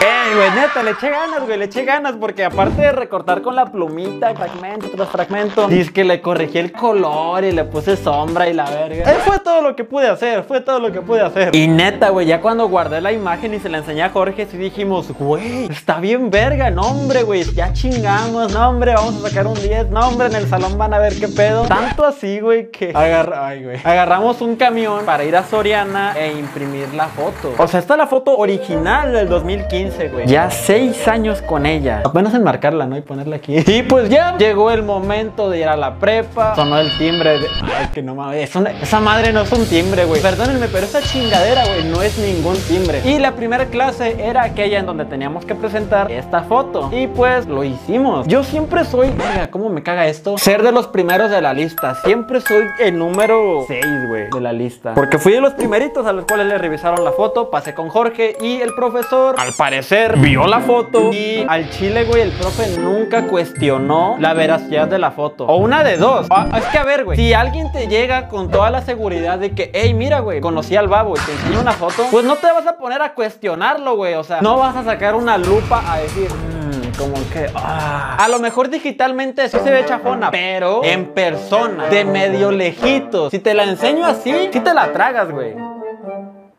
Ey, 0.03 0.35
güey, 0.35 0.51
neta, 0.51 0.83
le 0.83 0.91
eché 0.91 1.09
ganas, 1.09 1.45
güey, 1.45 1.57
le 1.57 1.65
eché 1.65 1.85
ganas 1.85 2.15
porque 2.19 2.43
aparte 2.43 2.81
de 2.81 2.91
recortar 2.91 3.41
con 3.41 3.55
la 3.55 3.67
plumita, 3.67 4.33
fragmento 4.35 4.89
tras 4.93 5.07
fragmento, 5.07 5.65
dice 5.69 5.93
que 5.93 6.03
le 6.03 6.19
corregí 6.19 6.57
el 6.57 6.73
color 6.73 7.45
y 7.45 7.53
le 7.53 7.63
puse 7.63 7.95
sombra 7.95 8.49
y 8.49 8.53
la 8.53 8.69
verga. 8.69 9.09
Eh, 9.09 9.19
fue 9.23 9.39
todo 9.39 9.61
lo 9.61 9.77
que 9.77 9.85
pude 9.85 10.09
hacer, 10.09 10.43
fue 10.43 10.59
todo 10.59 10.79
lo 10.79 10.91
que 10.91 10.99
pude 10.99 11.21
hacer. 11.21 11.55
Y 11.55 11.69
neta, 11.69 12.09
güey, 12.09 12.27
ya 12.27 12.41
cuando 12.41 12.67
guardé 12.67 12.99
la 12.99 13.13
imagen 13.13 13.53
y 13.53 13.59
se 13.61 13.69
la 13.69 13.77
enseñé 13.77 14.03
a 14.03 14.09
Jorge, 14.09 14.45
sí 14.45 14.57
dijimos, 14.57 15.09
güey, 15.17 15.71
está 15.71 16.01
bien 16.01 16.29
verga, 16.29 16.69
no, 16.69 16.81
hombre, 16.81 17.23
güey, 17.23 17.45
ya 17.53 17.71
chingamos, 17.71 18.51
no, 18.51 18.69
hombre, 18.69 18.95
vamos 18.95 19.23
a 19.23 19.29
sacar 19.29 19.47
un 19.47 19.55
10, 19.55 19.89
no, 19.89 20.09
hombre, 20.09 20.27
en 20.27 20.35
el 20.35 20.49
salón 20.49 20.77
van 20.77 20.93
a 20.93 20.99
ver 20.99 21.17
qué 21.17 21.29
pedo. 21.29 21.63
Tanto 21.63 22.03
así, 22.05 22.41
güey, 22.41 22.69
que 22.71 22.91
Ay, 22.93 23.63
güey. 23.63 23.79
agarramos 23.81 24.41
un 24.41 24.57
camión 24.57 25.05
para 25.05 25.23
ir 25.23 25.37
a 25.37 25.45
Soriana 25.45 26.13
e 26.17 26.33
imprimir 26.33 26.93
la 26.93 27.07
foto. 27.07 27.53
O 27.57 27.67
sea, 27.69 27.79
esta 27.79 27.93
es 27.93 27.97
la 27.99 28.07
foto 28.07 28.37
original 28.37 29.13
del 29.13 29.29
2015 29.29 29.92
ya 30.25 30.49
seis 30.49 31.07
años 31.07 31.41
con 31.41 31.65
ella. 31.65 32.01
Apenas 32.05 32.33
enmarcarla, 32.33 32.85
¿no? 32.85 32.97
Y 32.97 33.01
ponerla 33.01 33.37
aquí. 33.37 33.57
Y 33.65 33.83
pues 33.83 34.09
ya 34.09 34.37
llegó 34.37 34.71
el 34.71 34.83
momento 34.83 35.49
de 35.49 35.59
ir 35.59 35.67
a 35.67 35.75
la 35.75 35.95
prepa. 35.95 36.55
Sonó 36.55 36.79
el 36.79 36.95
timbre 36.97 37.39
de... 37.39 37.47
Ay, 37.77 37.87
que 37.93 38.01
no 38.01 38.15
mames. 38.15 38.51
Esa 38.81 38.99
madre 38.99 39.31
no 39.31 39.41
es 39.41 39.51
un 39.51 39.65
timbre, 39.65 40.05
güey. 40.05 40.21
Perdónenme, 40.21 40.67
pero 40.67 40.85
esa 40.85 41.01
chingadera, 41.01 41.65
güey, 41.65 41.83
no 41.85 42.01
es 42.01 42.17
ningún 42.17 42.57
timbre. 42.67 43.01
Y 43.05 43.19
la 43.19 43.33
primera 43.33 43.65
clase 43.67 44.15
era 44.19 44.43
aquella 44.43 44.79
en 44.79 44.85
donde 44.85 45.05
teníamos 45.05 45.45
que 45.45 45.55
presentar 45.55 46.11
esta 46.11 46.43
foto. 46.43 46.89
Y 46.91 47.07
pues 47.07 47.47
lo 47.47 47.63
hicimos. 47.63 48.27
Yo 48.27 48.43
siempre 48.43 48.85
soy... 48.85 49.11
Mira, 49.11 49.49
¿cómo 49.51 49.69
me 49.69 49.83
caga 49.83 50.07
esto? 50.07 50.37
Ser 50.37 50.63
de 50.63 50.71
los 50.71 50.87
primeros 50.87 51.29
de 51.29 51.41
la 51.41 51.53
lista. 51.53 51.95
Siempre 52.03 52.41
soy 52.41 52.65
el 52.79 52.97
número 52.97 53.65
6, 53.67 53.85
güey, 54.07 54.29
de 54.29 54.41
la 54.41 54.53
lista. 54.53 54.93
Porque 54.93 55.17
fui 55.17 55.33
de 55.33 55.41
los 55.41 55.53
primeritos 55.53 56.05
a 56.05 56.13
los 56.13 56.25
cuales 56.25 56.47
le 56.47 56.57
revisaron 56.57 57.03
la 57.03 57.11
foto. 57.11 57.49
Pasé 57.49 57.73
con 57.73 57.89
Jorge 57.89 58.35
y 58.41 58.61
el 58.61 58.73
profesor, 58.75 59.35
al 59.37 59.53
parecer 59.53 59.82
vio 60.19 60.47
la 60.47 60.59
foto 60.61 61.11
y 61.11 61.45
al 61.47 61.69
chile, 61.69 62.05
güey, 62.05 62.21
el 62.21 62.31
profe 62.31 62.77
nunca 62.77 63.27
cuestionó 63.27 64.15
la 64.19 64.33
veracidad 64.33 64.87
de 64.87 64.97
la 64.97 65.11
foto. 65.11 65.45
O 65.45 65.57
una 65.57 65.83
de 65.83 65.97
dos. 65.97 66.27
Ah, 66.29 66.47
es 66.57 66.65
que 66.65 66.77
a 66.77 66.83
ver, 66.83 67.05
güey, 67.05 67.17
si 67.17 67.33
alguien 67.33 67.71
te 67.71 67.87
llega 67.87 68.27
con 68.27 68.49
toda 68.49 68.69
la 68.69 68.81
seguridad 68.81 69.39
de 69.39 69.51
que, 69.51 69.71
hey, 69.73 69.93
mira, 69.93 70.19
güey, 70.19 70.41
conocí 70.41 70.75
al 70.75 70.87
babo 70.87 71.15
y 71.15 71.19
te 71.19 71.31
enseñó 71.31 71.61
una 71.61 71.73
foto, 71.73 72.05
pues 72.11 72.25
no 72.25 72.35
te 72.35 72.47
vas 72.47 72.65
a 72.67 72.77
poner 72.77 73.01
a 73.01 73.13
cuestionarlo, 73.13 73.95
güey. 73.95 74.13
O 74.15 74.23
sea, 74.23 74.41
no 74.41 74.57
vas 74.57 74.75
a 74.75 74.83
sacar 74.83 75.15
una 75.15 75.37
lupa 75.37 75.83
a 75.87 75.99
decir, 75.99 76.29
mm, 76.29 76.97
como 76.97 77.15
que 77.31 77.49
ah". 77.55 78.17
a 78.19 78.27
lo 78.29 78.39
mejor 78.39 78.69
digitalmente 78.69 79.49
sí 79.49 79.57
se 79.63 79.71
ve 79.71 79.85
chafona, 79.85 80.31
pero 80.31 80.83
en 80.83 81.07
persona, 81.13 81.87
de 81.87 82.05
medio 82.05 82.51
lejito. 82.51 83.29
Si 83.29 83.39
te 83.39 83.53
la 83.53 83.63
enseño 83.63 84.05
así, 84.05 84.49
sí 84.51 84.59
te 84.59 84.73
la 84.73 84.91
tragas, 84.93 85.29
güey. 85.29 85.55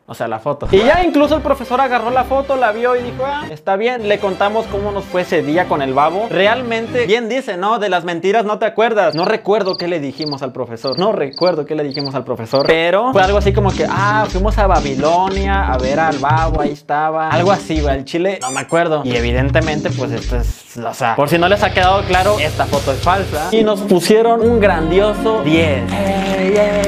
O 0.07 0.13
sea, 0.13 0.29
la 0.29 0.39
foto. 0.39 0.69
Y 0.71 0.79
ya 0.79 1.03
incluso 1.03 1.35
el 1.35 1.41
profesor 1.41 1.81
agarró 1.81 2.11
la 2.11 2.25
foto, 2.25 2.57
la 2.57 2.73
vio 2.73 2.95
y 2.95 3.03
dijo, 3.03 3.25
ah, 3.25 3.47
está 3.51 3.77
bien. 3.77 4.07
Le 4.07 4.19
contamos 4.19 4.67
cómo 4.67 4.93
nos 4.93 5.05
fue 5.05 5.23
ese 5.23 5.43
día 5.43 5.65
con 5.65 5.81
el 5.81 5.95
babo. 5.95 6.27
Realmente, 6.31 7.07
bien 7.07 7.31
dice, 7.31 7.57
¿no? 7.57 7.79
De 7.79 7.89
las 7.89 8.05
mentiras 8.05 8.45
no 8.45 8.59
te 8.59 8.67
acuerdas. 8.67 9.15
No 9.15 9.25
recuerdo 9.25 9.77
qué 9.77 9.89
le 9.89 10.01
dijimos 10.01 10.43
al 10.43 10.53
profesor. 10.53 10.99
No 10.99 11.13
recuerdo 11.13 11.65
qué 11.65 11.75
le 11.75 11.85
dijimos 11.85 12.15
al 12.15 12.25
profesor. 12.25 12.67
Pero 12.67 13.13
fue 13.13 13.23
algo 13.23 13.39
así 13.39 13.55
como 13.55 13.71
que, 13.71 13.87
ah, 13.89 14.27
fuimos 14.29 14.59
a 14.59 14.67
Babilonia 14.67 15.73
a 15.73 15.79
ver 15.79 15.99
al 15.99 16.19
babo, 16.19 16.61
ahí 16.61 16.73
estaba. 16.73 17.31
Algo 17.31 17.51
así, 17.51 17.81
güey. 17.81 17.97
El 17.97 18.05
chile, 18.05 18.39
no 18.43 18.51
me 18.51 18.61
acuerdo. 18.61 19.01
Y 19.05 19.17
evidentemente, 19.17 19.89
pues 19.89 20.13
esto 20.13 20.37
es, 20.37 20.77
o 20.77 20.93
sea, 20.93 21.17
por 21.17 21.31
si 21.31 21.39
no 21.39 21.49
les 21.49 21.63
ha 21.63 21.73
quedado 21.73 22.03
claro, 22.03 22.39
esta 22.39 22.67
foto 22.67 22.93
es 22.93 22.99
falsa. 22.99 23.49
Y 23.53 23.63
nos 23.63 23.81
pusieron 23.81 24.43
un 24.43 24.61
grandioso 24.61 25.43
10. 25.43 25.85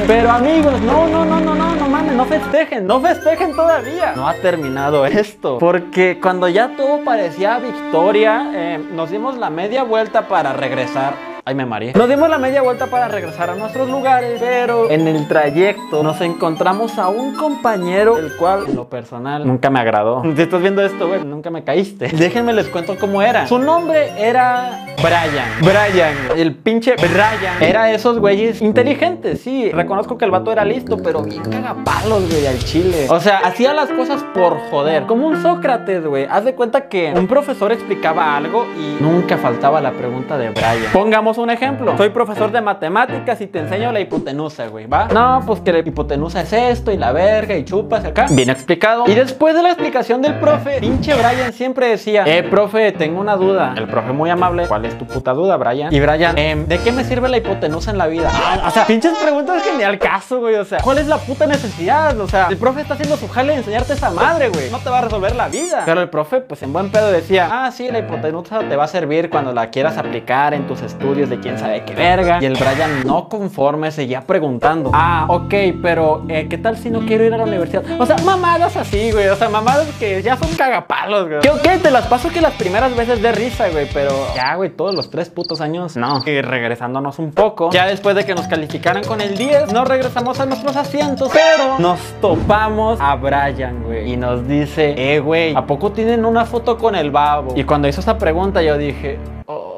Pero 0.06 0.30
amigos, 0.30 0.80
no, 0.82 1.08
no, 1.08 1.24
no, 1.24 1.40
no, 1.40 1.54
no, 1.54 1.75
no 2.16 2.24
festejen, 2.24 2.86
no 2.86 3.00
festejen 3.00 3.54
todavía. 3.54 4.14
No 4.16 4.26
ha 4.26 4.34
terminado 4.34 5.04
esto. 5.04 5.58
Porque 5.58 6.18
cuando 6.20 6.48
ya 6.48 6.74
todo 6.76 7.04
parecía 7.04 7.58
victoria, 7.58 8.50
eh, 8.54 8.78
nos 8.78 9.10
dimos 9.10 9.36
la 9.36 9.50
media 9.50 9.82
vuelta 9.82 10.26
para 10.26 10.52
regresar 10.54 11.35
Ay, 11.48 11.54
me 11.54 11.64
mareé. 11.64 11.92
Nos 11.92 12.08
dimos 12.08 12.28
la 12.28 12.38
media 12.38 12.60
vuelta 12.60 12.88
para 12.88 13.06
regresar 13.06 13.50
a 13.50 13.54
nuestros 13.54 13.88
lugares, 13.88 14.40
pero 14.40 14.90
en 14.90 15.06
el 15.06 15.28
trayecto 15.28 16.02
nos 16.02 16.20
encontramos 16.20 16.98
a 16.98 17.06
un 17.06 17.36
compañero, 17.36 18.18
el 18.18 18.34
cual, 18.34 18.64
en 18.66 18.74
lo 18.74 18.88
personal, 18.88 19.46
nunca 19.46 19.70
me 19.70 19.78
agradó. 19.78 20.24
Si 20.36 20.42
estás 20.42 20.60
viendo 20.60 20.84
esto, 20.84 21.06
güey, 21.06 21.24
nunca 21.24 21.50
me 21.50 21.62
caíste. 21.62 22.08
Déjenme 22.12 22.52
les 22.52 22.66
cuento 22.66 22.96
cómo 22.98 23.22
era. 23.22 23.46
Su 23.46 23.60
nombre 23.60 24.10
era 24.18 24.86
Brian. 24.96 25.46
Brian, 25.60 26.14
el 26.36 26.52
pinche 26.56 26.96
Brian. 26.96 27.62
Era 27.62 27.92
esos 27.92 28.18
güeyes 28.18 28.60
inteligentes, 28.60 29.40
sí. 29.40 29.70
Reconozco 29.70 30.18
que 30.18 30.24
el 30.24 30.32
vato 30.32 30.50
era 30.50 30.64
listo, 30.64 30.98
pero 31.00 31.22
bien 31.22 31.44
cagapalos, 31.44 32.28
güey, 32.28 32.44
al 32.44 32.58
chile. 32.58 33.06
O 33.08 33.20
sea, 33.20 33.38
hacía 33.38 33.72
las 33.72 33.88
cosas 33.90 34.24
por 34.34 34.58
joder. 34.68 35.04
Como 35.06 35.28
un 35.28 35.40
Sócrates, 35.40 36.04
güey. 36.04 36.26
Haz 36.28 36.44
de 36.44 36.56
cuenta 36.56 36.88
que 36.88 37.12
un 37.14 37.28
profesor 37.28 37.70
explicaba 37.70 38.36
algo 38.36 38.66
y 38.76 39.00
nunca 39.00 39.38
faltaba 39.38 39.80
la 39.80 39.92
pregunta 39.92 40.36
de 40.36 40.50
Brian. 40.50 40.92
Pongamos 40.92 41.35
un 41.42 41.50
ejemplo. 41.50 41.96
Soy 41.96 42.10
profesor 42.10 42.50
de 42.50 42.60
matemáticas 42.60 43.40
y 43.40 43.46
te 43.46 43.60
enseño 43.60 43.92
la 43.92 44.00
hipotenusa, 44.00 44.68
güey, 44.68 44.86
¿va? 44.86 45.08
No, 45.08 45.42
pues 45.46 45.60
que 45.60 45.72
la 45.72 45.78
hipotenusa 45.80 46.42
es 46.42 46.52
esto 46.52 46.92
y 46.92 46.96
la 46.96 47.12
verga 47.12 47.56
y 47.56 47.64
chupas 47.64 48.04
acá. 48.04 48.26
Bien 48.30 48.50
explicado. 48.50 49.04
Y 49.06 49.14
después 49.14 49.54
de 49.54 49.62
la 49.62 49.70
explicación 49.70 50.22
del 50.22 50.34
profe, 50.34 50.78
pinche 50.80 51.14
Brian 51.14 51.52
siempre 51.52 51.88
decía, 51.88 52.24
eh, 52.26 52.42
profe, 52.42 52.92
tengo 52.92 53.20
una 53.20 53.36
duda. 53.36 53.74
El 53.76 53.86
profe 53.88 54.12
muy 54.12 54.30
amable, 54.30 54.66
¿cuál 54.66 54.84
es 54.84 54.96
tu 54.98 55.06
puta 55.06 55.32
duda, 55.32 55.56
Brian? 55.56 55.92
Y 55.92 56.00
Brian, 56.00 56.36
em, 56.38 56.66
¿de 56.66 56.78
qué 56.78 56.92
me 56.92 57.04
sirve 57.04 57.28
la 57.28 57.38
hipotenusa 57.38 57.90
en 57.90 57.98
la 57.98 58.06
vida? 58.06 58.30
Ah, 58.32 58.64
o 58.66 58.70
sea, 58.70 58.86
pinches 58.86 59.12
preguntas 59.18 59.62
que 59.62 59.76
ni 59.76 59.82
al 59.82 59.98
caso, 59.98 60.40
güey. 60.40 60.56
O 60.56 60.64
sea, 60.64 60.78
¿cuál 60.82 60.98
es 60.98 61.06
la 61.06 61.18
puta 61.18 61.46
necesidad? 61.46 62.18
O 62.20 62.28
sea, 62.28 62.48
el 62.48 62.56
profe 62.56 62.80
está 62.80 62.94
haciendo 62.94 63.16
su 63.16 63.28
jale 63.28 63.52
de 63.52 63.58
enseñarte 63.58 63.92
esa 63.92 64.10
madre, 64.10 64.48
güey. 64.48 64.70
No 64.70 64.78
te 64.78 64.90
va 64.90 64.98
a 64.98 65.02
resolver 65.02 65.34
la 65.34 65.48
vida. 65.48 65.82
Pero 65.84 66.00
el 66.00 66.08
profe, 66.08 66.40
pues 66.40 66.62
en 66.62 66.72
buen 66.72 66.90
pedo 66.90 67.10
decía, 67.10 67.48
ah, 67.50 67.70
sí, 67.70 67.88
la 67.90 67.98
hipotenusa 67.98 68.60
te 68.60 68.76
va 68.76 68.84
a 68.84 68.88
servir 68.88 69.30
cuando 69.30 69.52
la 69.52 69.70
quieras 69.70 69.96
aplicar 69.98 70.54
en 70.54 70.66
tus 70.66 70.82
estudios 70.82 71.25
de 71.28 71.40
quién 71.40 71.58
sabe 71.58 71.84
qué 71.84 71.94
verga. 71.94 72.38
Y 72.40 72.46
el 72.46 72.54
Brian, 72.54 73.04
no 73.04 73.28
conforme, 73.28 73.90
seguía 73.90 74.22
preguntando, 74.22 74.90
ah, 74.92 75.26
ok, 75.28 75.54
pero 75.82 76.24
eh, 76.28 76.46
¿qué 76.48 76.58
tal 76.58 76.76
si 76.76 76.90
no 76.90 77.00
quiero 77.00 77.24
ir 77.24 77.34
a 77.34 77.38
la 77.38 77.44
universidad? 77.44 77.84
O 77.98 78.06
sea, 78.06 78.16
mamadas 78.24 78.76
así, 78.76 79.10
güey. 79.12 79.28
O 79.28 79.36
sea, 79.36 79.48
mamadas 79.48 79.86
que 79.98 80.22
ya 80.22 80.36
son 80.36 80.54
cagapalos, 80.54 81.28
güey. 81.28 81.40
Que 81.40 81.50
ok, 81.50 81.82
te 81.82 81.90
las 81.90 82.06
paso 82.06 82.28
que 82.30 82.40
las 82.40 82.54
primeras 82.54 82.94
veces 82.96 83.22
de 83.22 83.32
risa, 83.32 83.68
güey. 83.68 83.86
Pero 83.92 84.10
ya, 84.34 84.54
güey, 84.54 84.70
todos 84.70 84.94
los 84.94 85.10
tres 85.10 85.28
putos 85.30 85.60
años, 85.60 85.96
no. 85.96 86.22
Y 86.26 86.40
regresándonos 86.40 87.18
un 87.18 87.32
poco, 87.32 87.70
ya 87.70 87.86
después 87.86 88.16
de 88.16 88.24
que 88.24 88.34
nos 88.34 88.46
calificaran 88.46 89.04
con 89.04 89.20
el 89.20 89.36
10, 89.36 89.72
nos 89.72 89.86
regresamos 89.86 90.40
a 90.40 90.46
nuestros 90.46 90.76
asientos. 90.76 91.30
Pero 91.32 91.78
nos 91.78 92.00
topamos 92.20 93.00
a 93.00 93.14
Brian, 93.16 93.82
güey. 93.84 94.12
Y 94.12 94.16
nos 94.16 94.46
dice, 94.46 94.94
eh, 94.96 95.20
güey, 95.20 95.54
¿a 95.54 95.66
poco 95.66 95.92
tienen 95.92 96.24
una 96.24 96.44
foto 96.44 96.78
con 96.78 96.94
el 96.94 97.10
babo? 97.10 97.52
Y 97.54 97.64
cuando 97.64 97.88
hizo 97.88 98.00
esa 98.00 98.18
pregunta, 98.18 98.62
yo 98.62 98.76
dije, 98.76 99.18
oh. 99.46 99.75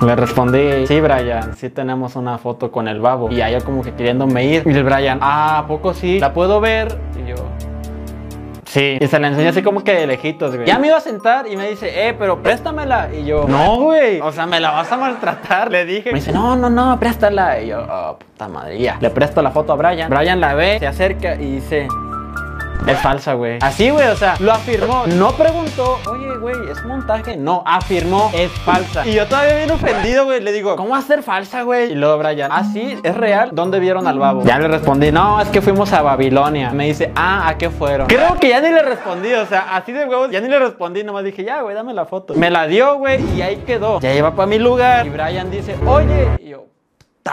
Le 0.00 0.14
respondí, 0.14 0.86
sí, 0.86 1.00
Brian, 1.00 1.56
sí 1.56 1.70
tenemos 1.70 2.14
una 2.14 2.38
foto 2.38 2.70
con 2.70 2.86
el 2.86 3.00
babo. 3.00 3.30
Y 3.30 3.42
ella 3.42 3.60
como 3.60 3.82
que 3.82 3.92
queriéndome 3.94 4.44
ir. 4.44 4.62
Y 4.64 4.70
el 4.70 4.84
Brian, 4.84 5.18
ah, 5.20 5.58
¿a 5.58 5.66
poco 5.66 5.92
sí? 5.92 6.20
¿La 6.20 6.32
puedo 6.32 6.60
ver? 6.60 6.96
Y 7.16 7.30
yo, 7.30 7.36
Sí, 8.68 8.98
y 9.00 9.06
se 9.06 9.18
la 9.18 9.28
enseñó 9.28 9.48
así 9.48 9.62
como 9.62 9.82
que 9.82 9.94
de 9.94 10.06
lejitos, 10.06 10.54
güey. 10.54 10.66
Ya 10.66 10.78
me 10.78 10.88
iba 10.88 10.98
a 10.98 11.00
sentar 11.00 11.46
y 11.46 11.56
me 11.56 11.70
dice, 11.70 12.08
eh, 12.08 12.14
pero 12.18 12.42
préstamela. 12.42 13.08
Y 13.12 13.24
yo, 13.24 13.46
no, 13.48 13.76
güey. 13.80 14.20
O 14.20 14.30
sea, 14.30 14.46
me 14.46 14.60
la 14.60 14.70
vas 14.72 14.92
a 14.92 14.98
maltratar. 14.98 15.72
Le 15.72 15.86
dije, 15.86 16.12
me 16.12 16.18
dice, 16.18 16.32
no, 16.32 16.54
no, 16.54 16.68
no, 16.68 17.00
préstala. 17.00 17.60
Y 17.62 17.68
yo, 17.68 17.80
oh, 17.90 18.18
puta 18.18 18.46
madre. 18.46 18.78
Ya. 18.78 18.98
Le 19.00 19.08
presto 19.08 19.40
la 19.40 19.52
foto 19.52 19.72
a 19.72 19.76
Brian. 19.76 20.10
Brian 20.10 20.38
la 20.38 20.54
ve, 20.54 20.78
se 20.78 20.86
acerca 20.86 21.34
y 21.36 21.54
dice, 21.54 21.88
es 22.86 22.98
falsa, 23.00 23.34
güey. 23.34 23.58
Así, 23.60 23.90
güey, 23.90 24.08
o 24.08 24.16
sea, 24.16 24.36
lo 24.40 24.52
afirmó. 24.52 25.06
No 25.06 25.32
preguntó, 25.32 25.98
oye, 26.10 26.36
güey, 26.36 26.56
¿es 26.70 26.84
montaje? 26.84 27.36
No, 27.36 27.62
afirmó, 27.66 28.30
es 28.34 28.50
falsa. 28.50 29.06
Y 29.06 29.14
yo 29.14 29.26
todavía 29.26 29.56
bien 29.56 29.70
ofendido, 29.70 30.24
güey. 30.24 30.40
Le 30.40 30.52
digo, 30.52 30.76
¿cómo 30.76 30.90
va 30.90 30.98
a 30.98 31.02
ser 31.02 31.22
falsa, 31.22 31.62
güey? 31.62 31.92
Y 31.92 31.94
luego 31.94 32.18
Brian, 32.18 32.50
ah, 32.52 32.64
sí, 32.64 32.98
es 33.02 33.16
real. 33.16 33.50
¿Dónde 33.52 33.78
vieron 33.78 34.06
al 34.06 34.18
babo? 34.18 34.42
Ya 34.44 34.58
le 34.58 34.68
respondí, 34.68 35.12
no, 35.12 35.40
es 35.40 35.48
que 35.48 35.60
fuimos 35.60 35.92
a 35.92 36.02
Babilonia. 36.02 36.70
Me 36.70 36.86
dice, 36.86 37.12
ah, 37.14 37.48
¿a 37.48 37.58
qué 37.58 37.70
fueron? 37.70 38.06
Creo 38.06 38.36
que 38.40 38.48
ya 38.48 38.60
ni 38.60 38.70
le 38.70 38.82
respondí, 38.82 39.32
o 39.34 39.46
sea, 39.46 39.76
así 39.76 39.92
de 39.92 40.04
huevos, 40.04 40.30
ya 40.30 40.40
ni 40.40 40.48
le 40.48 40.58
respondí. 40.58 41.02
Nomás 41.04 41.24
dije, 41.24 41.44
ya, 41.44 41.62
güey, 41.62 41.74
dame 41.74 41.92
la 41.94 42.06
foto. 42.06 42.34
Me 42.34 42.50
la 42.50 42.66
dio, 42.66 42.96
güey, 42.96 43.22
y 43.36 43.42
ahí 43.42 43.56
quedó. 43.66 44.00
Ya 44.00 44.14
iba 44.14 44.34
para 44.34 44.46
mi 44.46 44.58
lugar. 44.58 45.06
Y 45.06 45.10
Brian 45.10 45.50
dice, 45.50 45.76
oye, 45.86 46.28
y 46.40 46.50
yo, 46.50 46.67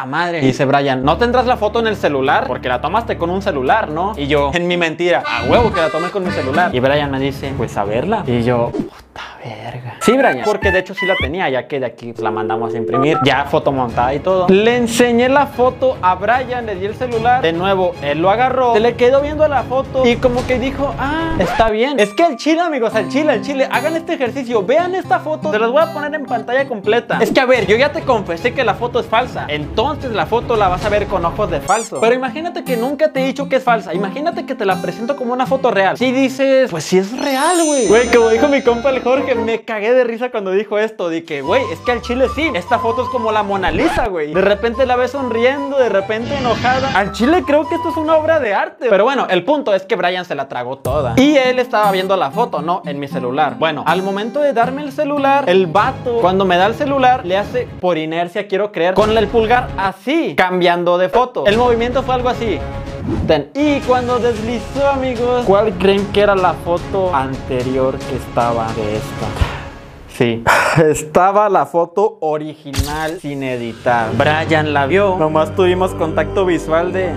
madre. 0.05 0.41
Dice 0.41 0.65
Brian, 0.65 1.05
¿no 1.05 1.17
tendrás 1.17 1.45
la 1.45 1.55
foto 1.55 1.79
en 1.79 1.87
el 1.87 1.95
celular? 1.95 2.45
Porque 2.47 2.67
la 2.67 2.81
tomaste 2.81 3.17
con 3.17 3.29
un 3.29 3.41
celular, 3.41 3.89
¿no? 3.89 4.13
Y 4.17 4.27
yo, 4.27 4.51
en 4.53 4.67
mi 4.67 4.75
mentira, 4.75 5.23
a 5.25 5.45
huevo 5.45 5.71
que 5.71 5.79
la 5.79 5.89
tomé 5.89 6.09
con 6.09 6.25
mi 6.25 6.31
celular. 6.31 6.75
Y 6.75 6.79
Brian 6.81 7.09
me 7.09 7.19
dice, 7.19 7.53
pues 7.55 7.77
a 7.77 7.85
verla. 7.85 8.23
Y 8.27 8.43
yo, 8.43 8.71
puta 9.15 9.37
verga. 9.43 9.95
Sí, 10.01 10.11
Brian. 10.11 10.41
Porque 10.43 10.71
de 10.71 10.79
hecho 10.79 10.93
sí 10.93 11.05
la 11.05 11.15
tenía, 11.15 11.49
ya 11.49 11.67
que 11.67 11.79
de 11.79 11.85
aquí 11.85 12.13
la 12.17 12.31
mandamos 12.31 12.73
a 12.73 12.77
imprimir. 12.77 13.17
Ya 13.23 13.45
foto 13.45 13.71
montada 13.71 14.13
y 14.13 14.19
todo. 14.19 14.47
Le 14.49 14.75
enseñé 14.75 15.29
la 15.29 15.47
foto 15.47 15.97
a 16.01 16.15
Brian, 16.15 16.65
le 16.65 16.75
di 16.75 16.85
el 16.85 16.95
celular. 16.95 17.41
De 17.41 17.53
nuevo, 17.53 17.93
él 18.01 18.21
lo 18.21 18.29
agarró. 18.29 18.73
Se 18.73 18.79
le 18.79 18.95
quedó 18.95 19.21
viendo 19.21 19.47
la 19.47 19.63
foto 19.63 20.05
y 20.05 20.17
como 20.17 20.45
que 20.45 20.59
dijo, 20.59 20.93
ah, 20.99 21.35
está 21.39 21.69
bien. 21.69 21.99
Es 21.99 22.13
que 22.13 22.25
el 22.25 22.35
chile, 22.37 22.61
amigos, 22.61 22.93
al 22.95 23.09
chile, 23.09 23.31
al 23.31 23.41
chile, 23.41 23.67
hagan 23.71 23.95
este 23.95 24.13
ejercicio. 24.13 24.63
Vean 24.63 24.95
esta 24.95 25.19
foto. 25.19 25.51
Se 25.51 25.59
las 25.59 25.71
voy 25.71 25.81
a 25.81 25.93
poner 25.93 26.13
en 26.13 26.25
pantalla 26.25 26.67
completa. 26.67 27.19
Es 27.21 27.31
que 27.31 27.39
a 27.39 27.45
ver, 27.45 27.67
yo 27.67 27.75
ya 27.77 27.91
te 27.91 28.01
confesé 28.01 28.53
que 28.53 28.63
la 28.63 28.75
foto 28.75 28.99
es 28.99 29.05
falsa. 29.05 29.45
Entonces 29.47 30.11
la 30.11 30.25
foto 30.25 30.55
la 30.55 30.67
vas 30.67 30.85
a 30.85 30.89
ver 30.89 31.07
con 31.07 31.23
ojos 31.25 31.49
de 31.49 31.61
falso. 31.61 31.99
Pero 32.01 32.13
imagínate 32.15 32.63
que 32.63 32.77
nunca 32.77 33.11
te 33.11 33.23
he 33.23 33.25
dicho 33.25 33.47
que 33.47 33.57
es 33.57 33.63
falsa. 33.63 33.93
Imagínate 33.93 34.45
que 34.45 34.55
te 34.55 34.65
la 34.65 34.81
presento 34.81 35.15
como 35.15 35.33
una 35.33 35.45
foto 35.45 35.71
real. 35.71 35.97
Si 35.97 36.11
dices, 36.11 36.69
pues 36.69 36.83
sí 36.83 36.97
es 36.97 37.17
real, 37.17 37.63
güey. 37.63 37.87
Güey, 37.87 38.11
como 38.11 38.29
dijo 38.29 38.47
mi 38.47 38.61
compa 38.61 38.89
el 38.89 39.04
Jorge, 39.05 39.35
me 39.35 39.61
cagué 39.61 39.93
de 39.93 40.03
risa 40.03 40.31
cuando 40.31 40.49
dijo 40.49 40.79
esto. 40.79 41.09
Dije, 41.09 41.41
güey, 41.41 41.61
es 41.71 41.77
que 41.81 41.91
al 41.91 42.01
chile 42.01 42.27
sí. 42.33 42.49
Esta 42.55 42.79
foto 42.79 43.03
es 43.03 43.09
como 43.09 43.31
la 43.31 43.43
Mona 43.43 43.69
Lisa, 43.69 44.07
güey. 44.07 44.33
De 44.33 44.41
repente 44.41 44.83
la 44.87 44.95
ves 44.95 45.11
sonriendo, 45.11 45.77
de 45.77 45.89
repente 45.89 46.35
enojada. 46.35 46.89
Al 46.97 47.11
chile 47.11 47.43
creo 47.45 47.69
que 47.69 47.75
esto 47.75 47.89
es 47.89 47.97
una 47.97 48.15
obra 48.15 48.39
de 48.39 48.55
arte. 48.55 48.87
Pero 48.89 49.03
bueno, 49.03 49.27
el 49.29 49.45
punto 49.45 49.75
es 49.75 49.83
que 49.83 49.95
Brian 49.95 50.25
se 50.25 50.33
la 50.33 50.47
tragó 50.49 50.79
toda. 50.79 51.13
Y 51.17 51.37
él 51.37 51.59
estaba 51.59 51.91
viendo 51.91 52.17
la 52.17 52.31
foto, 52.31 52.63
no 52.63 52.81
en 52.83 52.99
mi 52.99 53.07
celular. 53.07 53.57
Bueno, 53.59 53.83
al 53.85 54.01
momento 54.01 54.41
de 54.41 54.53
darme 54.53 54.81
el 54.81 54.91
celular, 54.91 55.47
el 55.47 55.67
vato, 55.67 56.17
cuando 56.19 56.43
me 56.43 56.57
da 56.57 56.65
el 56.65 56.73
celular, 56.73 57.27
le 57.27 57.37
hace 57.37 57.67
por 57.79 57.99
inercia, 57.99 58.47
quiero 58.47 58.71
creer, 58.71 58.95
con 58.95 59.15
el 59.15 59.27
pulgar 59.27 59.67
así, 59.77 60.33
cambiando 60.35 60.97
de 60.97 61.09
foto. 61.09 61.45
El 61.45 61.59
movimiento 61.59 62.01
fue 62.01 62.15
algo 62.15 62.29
así. 62.29 62.59
Ten. 63.27 63.49
Y 63.53 63.79
cuando 63.81 64.19
deslizó, 64.19 64.89
amigos, 64.89 65.45
¿cuál 65.45 65.73
creen 65.73 66.05
que 66.11 66.21
era 66.21 66.35
la 66.35 66.53
foto 66.53 67.13
anterior 67.13 67.97
que 67.97 68.15
estaba 68.15 68.71
de 68.73 68.95
esta? 68.95 69.27
Sí. 70.07 70.43
Estaba 70.89 71.49
la 71.49 71.65
foto 71.65 72.17
original 72.21 73.19
sin 73.19 73.43
editar. 73.43 74.11
Brian 74.15 74.73
la 74.73 74.85
vio. 74.85 75.17
Nomás 75.17 75.53
tuvimos 75.55 75.93
contacto 75.93 76.45
visual 76.45 76.93
de. 76.93 77.15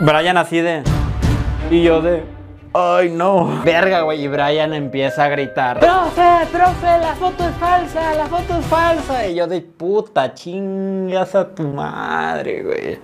Brian 0.00 0.38
así 0.38 0.60
de. 0.60 0.82
Y 1.70 1.82
yo 1.82 2.00
de. 2.00 2.41
Ay, 2.74 3.10
no. 3.10 3.60
Verga, 3.64 4.00
güey. 4.02 4.24
Y 4.24 4.28
Brian 4.28 4.72
empieza 4.72 5.24
a 5.24 5.28
gritar: 5.28 5.78
¡Profe, 5.78 6.46
profe! 6.50 6.98
La 7.00 7.14
foto 7.14 7.46
es 7.46 7.54
falsa, 7.56 8.14
la 8.14 8.26
foto 8.26 8.58
es 8.58 8.66
falsa. 8.66 9.26
Y 9.26 9.34
yo 9.34 9.46
de 9.46 9.60
puta, 9.60 10.32
chingas 10.32 11.34
a 11.34 11.54
tu 11.54 11.64
madre, 11.64 12.62
güey. 12.62 12.98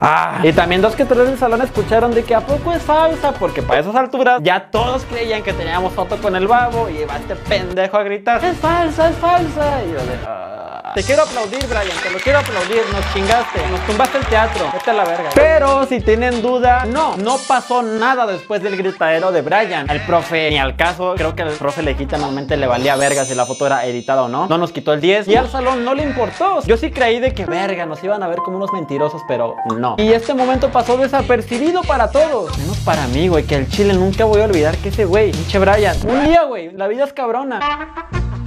Ah, 0.00 0.40
y 0.42 0.52
también 0.52 0.82
dos 0.82 0.96
que 0.96 1.04
tres 1.04 1.28
del 1.28 1.38
salón 1.38 1.62
escucharon 1.62 2.12
de 2.12 2.24
que 2.24 2.34
a 2.34 2.40
poco 2.40 2.72
es 2.72 2.82
falsa, 2.82 3.32
porque 3.32 3.62
para 3.62 3.80
esas 3.80 3.94
alturas 3.94 4.40
ya 4.42 4.70
todos 4.70 5.04
creían 5.04 5.42
que 5.42 5.52
teníamos 5.52 5.92
foto 5.92 6.16
con 6.16 6.34
el 6.34 6.48
babo 6.48 6.88
y 6.88 6.98
iba 6.98 7.16
este 7.16 7.36
pendejo 7.36 7.96
a 7.96 8.02
gritar: 8.02 8.44
¡Es 8.44 8.56
falsa, 8.58 9.10
es 9.10 9.16
falsa! 9.16 9.84
Y 9.84 9.92
yo 9.92 9.98
de. 9.98 10.18
Ah. 10.26 10.65
Te 10.96 11.02
quiero 11.02 11.24
aplaudir, 11.24 11.60
Brian, 11.66 11.94
te 12.02 12.10
lo 12.10 12.18
quiero 12.18 12.38
aplaudir. 12.38 12.80
Nos 12.90 13.12
chingaste, 13.12 13.60
nos 13.68 13.86
tumbaste 13.86 14.16
el 14.16 14.26
teatro. 14.28 14.64
Vete 14.72 14.90
a 14.92 14.94
la 14.94 15.04
verga. 15.04 15.28
Pero 15.34 15.84
si 15.84 16.00
tienen 16.00 16.40
duda, 16.40 16.86
no, 16.86 17.18
no 17.18 17.36
pasó 17.46 17.82
nada 17.82 18.26
después 18.26 18.62
del 18.62 18.78
gritadero 18.78 19.30
de 19.30 19.42
Brian. 19.42 19.90
El 19.90 20.00
profe, 20.06 20.48
ni 20.48 20.56
al 20.56 20.74
caso, 20.74 21.12
creo 21.14 21.36
que 21.36 21.42
al 21.42 21.50
profe 21.50 21.82
legítimamente 21.82 22.56
le 22.56 22.66
valía 22.66 22.96
verga 22.96 23.26
si 23.26 23.34
la 23.34 23.44
foto 23.44 23.66
era 23.66 23.84
editada 23.84 24.22
o 24.22 24.28
no. 24.28 24.46
No 24.46 24.56
nos 24.56 24.72
quitó 24.72 24.94
el 24.94 25.02
10 25.02 25.28
y 25.28 25.36
al 25.36 25.50
salón 25.50 25.84
no 25.84 25.92
le 25.92 26.02
importó. 26.02 26.62
Yo 26.64 26.78
sí 26.78 26.90
creí 26.90 27.20
de 27.20 27.34
que 27.34 27.44
verga, 27.44 27.84
nos 27.84 28.02
iban 28.02 28.22
a 28.22 28.26
ver 28.28 28.38
como 28.38 28.56
unos 28.56 28.72
mentirosos, 28.72 29.20
pero 29.28 29.54
no. 29.78 29.96
Y 29.98 30.14
este 30.14 30.32
momento 30.32 30.72
pasó 30.72 30.96
desapercibido 30.96 31.82
para 31.82 32.10
todos. 32.10 32.56
Menos 32.56 32.78
para 32.78 33.06
mí, 33.08 33.28
güey, 33.28 33.44
que 33.44 33.56
el 33.56 33.68
chile 33.68 33.92
nunca 33.92 34.24
voy 34.24 34.40
a 34.40 34.46
olvidar 34.46 34.74
que 34.78 34.88
ese 34.88 35.04
güey, 35.04 35.32
pinche 35.32 35.58
Brian, 35.58 35.94
un 36.08 36.24
día, 36.24 36.44
güey, 36.44 36.72
la 36.72 36.88
vida 36.88 37.04
es 37.04 37.12
cabrona. 37.12 37.60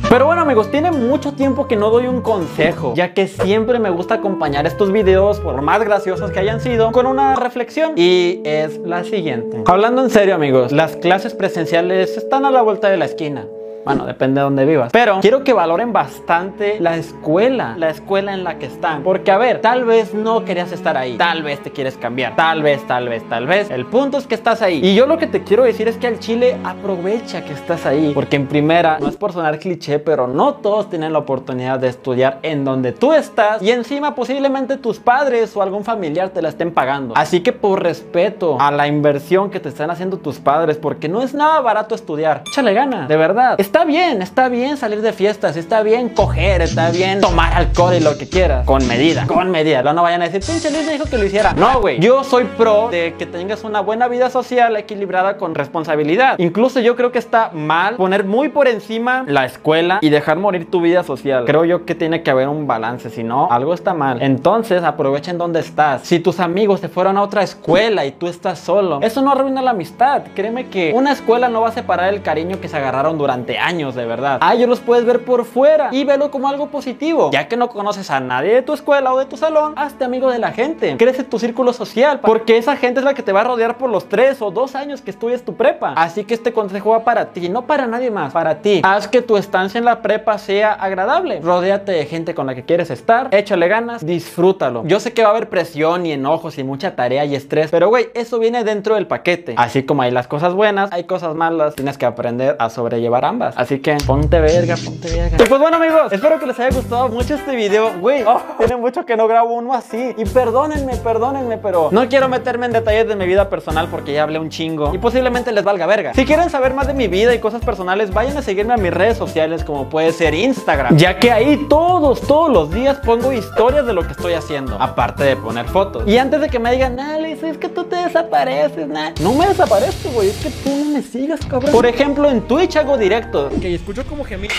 Pero 0.10 0.26
bueno 0.26 0.42
amigos, 0.42 0.72
tiene 0.72 0.90
mucho 0.90 1.34
tiempo 1.34 1.68
que 1.68 1.76
no 1.76 1.92
doy 1.92 2.08
un 2.08 2.22
consejo, 2.22 2.96
ya 2.96 3.14
que 3.14 3.28
siempre 3.28 3.78
me 3.78 3.92
gusta 3.92 4.16
acompañar 4.16 4.66
estos 4.66 4.92
videos, 4.92 5.40
por 5.40 5.62
más 5.62 5.84
graciosos 5.84 6.32
que 6.32 6.40
hayan 6.40 6.62
sido, 6.62 6.92
con 6.92 7.06
una 7.06 7.36
reflexión. 7.36 7.94
Y 7.96 8.42
es 8.44 8.80
la 8.80 9.04
siguiente. 9.04 9.62
Hablando 9.68 10.02
en 10.02 10.10
serio 10.10 10.34
amigos, 10.34 10.72
las 10.72 10.96
clases 10.96 11.36
presenciales 11.36 12.18
están 12.18 12.46
a 12.46 12.50
la 12.50 12.64
vuelta 12.64 12.90
de 12.90 12.98
la 12.98 13.06
esquina. 13.06 13.46
Bueno, 13.86 14.06
depende 14.06 14.40
de 14.40 14.44
dónde 14.44 14.66
vivas. 14.66 14.92
Pero 14.92 15.20
quiero 15.22 15.44
que 15.44 15.54
valoren 15.54 15.94
bastante 15.94 16.80
la 16.80 16.98
escuela, 16.98 17.76
la 17.78 17.90
escuela 17.90 18.34
en 18.34 18.44
la 18.44 18.58
que 18.58 18.66
están. 18.66 19.04
Porque, 19.04 19.32
a 19.32 19.38
ver, 19.38 19.62
tal 19.62 19.86
vez 19.86 20.14
no 20.14 20.46
querías 20.46 20.72
estar 20.72 20.98
ahí. 20.98 21.18
Tal 21.18 21.44
vez 21.44 21.62
te 21.62 21.72
quieres 21.72 21.98
cambiar. 21.98 22.36
Tal 22.36 22.62
vez, 22.62 22.86
tal 22.86 23.10
vez, 23.10 23.28
tal 23.30 23.48
vez. 23.48 23.72
El 23.72 23.86
punto 23.86 24.18
es 24.18 24.28
que 24.28 24.36
estás 24.36 24.62
ahí. 24.62 24.82
Y 24.84 24.96
yo 24.96 25.06
lo 25.06 25.18
que 25.18 25.28
te 25.28 25.44
quiero 25.44 25.64
decir 25.64 25.88
es 25.88 25.98
que 25.98 26.08
al 26.08 26.20
Chile 26.20 26.58
aprovecha 26.64 27.44
que 27.44 27.54
estás 27.54 27.86
ahí. 27.86 28.12
Porque 28.14 28.36
en 28.36 28.48
primera, 28.48 29.00
no 29.00 29.08
es 29.08 29.16
por 29.16 29.32
sonar 29.32 29.60
cliché, 29.60 30.00
pero 30.00 30.28
no 30.28 30.56
todos 30.56 30.90
tienen 30.90 31.14
la 31.14 31.20
oportunidad 31.20 31.80
de 31.80 31.88
estudiar 31.88 32.40
en 32.44 32.66
donde 32.66 32.92
tú 32.92 33.14
estás. 33.14 33.62
Y 33.62 33.72
encima, 33.72 34.14
posiblemente 34.14 34.78
tus 34.78 35.00
padres 35.00 35.56
o 35.56 35.62
algún 35.62 35.84
familiar 35.84 36.30
te 36.30 36.42
la 36.42 36.50
estén 36.50 36.72
pagando. 36.74 37.16
Así 37.16 37.42
que 37.42 37.54
por 37.54 37.82
respeto 37.82 38.60
a 38.60 38.72
la 38.72 38.88
inversión 38.88 39.50
que 39.50 39.60
te 39.60 39.70
están 39.70 39.90
haciendo 39.90 40.18
tus 40.18 40.40
padres, 40.40 40.78
porque 40.78 41.08
no 41.08 41.22
es 41.22 41.34
nada 41.34 41.62
barato 41.62 41.96
estudiar. 41.96 42.44
Échale 42.52 42.74
gana, 42.74 43.08
de 43.08 43.18
verdad. 43.18 43.56
Bien, 43.86 44.22
está 44.22 44.50
bien 44.50 44.78
salir 44.78 45.02
de 45.02 45.14
fiestas, 45.14 45.58
está 45.58 45.84
bien 45.84 46.10
coger, 46.10 46.62
está 46.62 46.92
bien 46.92 47.22
tomar 47.22 47.54
alcohol 47.54 47.94
y 47.96 48.00
lo 48.00 48.18
que 48.18 48.28
quieras. 48.28 48.66
Con 48.66 48.88
medida, 48.88 49.26
con 49.28 49.52
medida. 49.52 49.82
No, 49.84 49.94
no 49.94 50.04
vayan 50.04 50.22
a 50.22 50.30
decir, 50.30 50.42
pinche 50.46 50.72
Luis 50.72 50.86
me 50.86 50.94
dijo 50.94 51.06
que 51.06 51.18
lo 51.18 51.26
hiciera. 51.26 51.54
No, 51.54 51.82
güey. 51.82 52.00
Yo 52.00 52.24
soy 52.24 52.46
pro 52.46 52.90
de 52.90 53.16
que 53.18 53.26
tengas 53.26 53.64
una 53.64 53.82
buena 53.82 54.08
vida 54.08 54.30
social 54.30 54.76
equilibrada 54.78 55.38
con 55.38 55.56
responsabilidad. 55.56 56.36
Incluso 56.40 56.80
yo 56.80 56.96
creo 56.96 57.12
que 57.12 57.20
está 57.20 57.52
mal 57.54 57.96
poner 57.96 58.24
muy 58.24 58.50
por 58.50 58.68
encima 58.68 59.24
la 59.28 59.46
escuela 59.46 60.00
y 60.02 60.10
dejar 60.10 60.38
morir 60.38 60.70
tu 60.70 60.82
vida 60.82 61.04
social. 61.04 61.46
Creo 61.46 61.66
yo 61.66 61.86
que 61.86 61.96
tiene 61.96 62.24
que 62.24 62.32
haber 62.32 62.48
un 62.48 62.66
balance, 62.66 63.10
si 63.10 63.24
no, 63.24 63.48
algo 63.52 63.74
está 63.74 63.94
mal. 63.94 64.22
Entonces 64.22 64.84
aprovechen 64.84 65.38
donde 65.38 65.60
estás. 65.60 66.02
Si 66.04 66.20
tus 66.20 66.40
amigos 66.40 66.80
se 66.80 66.90
fueron 66.90 67.18
a 67.18 67.22
otra 67.22 67.44
escuela 67.44 68.06
y 68.06 68.12
tú 68.12 68.28
estás 68.28 68.60
solo, 68.60 69.00
eso 69.02 69.22
no 69.22 69.32
arruina 69.32 69.62
la 69.62 69.72
amistad. 69.72 70.24
Créeme 70.34 70.68
que 70.68 70.92
una 70.96 71.12
escuela 71.12 71.50
no 71.50 71.62
va 71.62 71.70
a 71.70 71.72
separar 71.72 72.14
el 72.14 72.22
cariño 72.22 72.60
que 72.60 72.68
se 72.68 72.78
agarraron 72.78 73.18
durante 73.18 73.59
años, 73.60 73.96
de 73.96 74.06
verdad. 74.06 74.40
A 74.42 74.54
ellos 74.56 74.70
los 74.70 74.80
puedes 74.80 75.06
ver 75.06 75.24
por 75.26 75.46
fuera 75.46 75.90
y 75.92 76.04
verlo 76.04 76.32
como 76.32 76.48
algo 76.48 76.68
positivo. 76.68 77.30
Ya 77.32 77.48
que 77.48 77.58
no 77.58 77.70
conoces 77.70 78.10
a 78.12 78.20
nadie 78.20 78.54
de 78.54 78.62
tu 78.62 78.74
escuela 78.74 79.14
o 79.14 79.20
de 79.20 79.26
tu 79.26 79.38
salón, 79.38 79.74
hazte 79.76 80.04
amigo 80.04 80.30
de 80.32 80.40
la 80.40 80.52
gente. 80.52 80.96
Crece 80.98 81.24
tu 81.24 81.40
círculo 81.40 81.74
social, 81.74 82.20
porque 82.22 82.58
esa 82.58 82.76
gente 82.76 83.00
es 83.00 83.06
la 83.06 83.14
que 83.14 83.24
te 83.24 83.32
va 83.32 83.42
a 83.42 83.44
rodear 83.44 83.78
por 83.78 83.90
los 83.90 84.10
tres 84.10 84.42
o 84.42 84.52
dos 84.52 84.76
años 84.76 85.02
que 85.02 85.12
estudies 85.12 85.44
tu 85.44 85.56
prepa. 85.56 85.94
Así 85.96 86.24
que 86.24 86.34
este 86.34 86.54
consejo 86.54 86.92
va 86.92 87.04
para 87.04 87.28
ti, 87.28 87.50
no 87.50 87.64
para 87.64 87.88
nadie 87.88 88.12
más, 88.12 88.34
para 88.34 88.62
ti. 88.62 88.82
Haz 88.84 89.08
que 89.08 89.22
tu 89.22 89.38
estancia 89.38 89.78
en 89.78 89.86
la 89.86 90.02
prepa 90.02 90.38
sea 90.38 90.74
agradable. 90.74 91.40
Rodéate 91.42 91.92
de 91.92 92.06
gente 92.06 92.34
con 92.34 92.48
la 92.48 92.56
que 92.56 92.64
quieres 92.64 92.90
estar, 92.90 93.30
échale 93.32 93.68
ganas, 93.68 94.06
disfrútalo. 94.06 94.84
Yo 94.86 95.00
sé 95.00 95.14
que 95.14 95.22
va 95.22 95.30
a 95.30 95.32
haber 95.32 95.50
presión 95.50 96.06
y 96.06 96.12
enojos 96.12 96.58
y 96.58 96.64
mucha 96.64 96.96
tarea 96.96 97.26
y 97.26 97.36
estrés, 97.36 97.72
pero 97.72 97.90
güey, 97.90 98.10
eso 98.14 98.40
viene 98.40 98.64
dentro 98.64 98.96
del 98.96 99.08
paquete. 99.08 99.56
Así 99.58 99.84
como 99.84 100.02
hay 100.02 100.12
las 100.12 100.28
cosas 100.28 100.54
buenas, 100.54 100.92
hay 100.92 101.04
cosas 101.04 101.36
malas, 101.36 101.76
tienes 101.76 101.98
que 101.98 102.06
aprender 102.06 102.56
a 102.60 102.70
sobrellevar 102.70 103.26
ambas. 103.26 103.49
Así 103.56 103.80
que 103.80 103.98
ponte 104.06 104.40
verga, 104.40 104.76
ponte 104.84 105.10
verga. 105.10 105.38
Y 105.44 105.48
pues 105.48 105.60
bueno 105.60 105.78
amigos, 105.78 106.12
espero 106.12 106.40
que 106.40 106.46
les 106.46 106.60
haya 106.60 106.76
gustado 106.76 107.10
mucho 107.10 107.36
este 107.36 107.56
video. 107.56 108.00
Güey, 108.00 108.24
oh, 108.24 108.42
tiene 108.58 108.76
mucho 108.76 109.06
que 109.06 109.16
no 109.16 109.28
grabo 109.28 109.54
uno 109.54 109.74
así. 109.74 110.14
Y 110.18 110.26
perdónenme, 110.26 110.96
perdónenme, 110.98 111.58
pero 111.58 111.90
no 111.92 112.08
quiero 112.08 112.30
meterme 112.30 112.66
en 112.68 112.74
detalles 112.74 113.08
de 113.08 113.16
mi 113.16 113.26
vida 113.26 113.50
personal 113.50 113.88
porque 113.90 114.14
ya 114.14 114.24
hablé 114.24 114.40
un 114.40 114.50
chingo. 114.50 114.94
Y 114.94 114.98
posiblemente 114.98 115.52
les 115.52 115.64
valga 115.64 115.86
verga. 115.86 116.14
Si 116.14 116.26
quieren 116.26 116.50
saber 116.50 116.74
más 116.74 116.88
de 116.88 116.94
mi 116.94 117.08
vida 117.08 117.34
y 117.34 117.40
cosas 117.40 117.64
personales, 117.64 118.14
vayan 118.14 118.38
a 118.38 118.42
seguirme 118.42 118.74
a 118.74 118.78
mis 118.78 118.94
redes 118.94 119.18
sociales 119.18 119.64
como 119.64 119.90
puede 119.90 120.12
ser 120.12 120.34
Instagram. 120.34 120.98
Ya 120.98 121.18
que 121.18 121.32
ahí 121.32 121.66
todos, 121.70 122.22
todos 122.22 122.52
los 122.52 122.72
días 122.72 122.98
pongo 123.06 123.32
historias 123.34 123.86
de 123.86 123.94
lo 123.94 124.04
que 124.04 124.12
estoy 124.12 124.34
haciendo. 124.34 124.78
Aparte 124.80 125.24
de 125.24 125.36
poner 125.36 125.66
fotos. 125.66 126.04
Y 126.08 126.18
antes 126.18 126.42
de 126.42 126.50
que 126.50 126.60
me 126.60 126.72
digan, 126.72 127.00
Alex, 127.00 127.44
es 127.44 127.58
que 127.58 127.70
tú 127.70 127.84
te 127.84 127.96
desapareces, 127.96 128.88
nah. 128.88 129.12
No 129.22 129.34
me 129.34 129.48
desaparezco, 129.48 130.10
güey. 130.10 130.30
Es 130.30 130.38
que 130.38 130.50
tú 130.50 130.70
no 130.70 130.86
me 130.94 131.02
sigas, 131.02 131.40
cabrón. 131.46 131.72
Por 131.72 131.86
ejemplo, 131.86 132.30
en 132.30 132.42
Twitch 132.42 132.76
hago 132.78 132.98
directos. 133.40 133.58
Ok, 133.58 133.66
escucho 133.66 134.06
como 134.06 134.24
gemidos. 134.24 134.58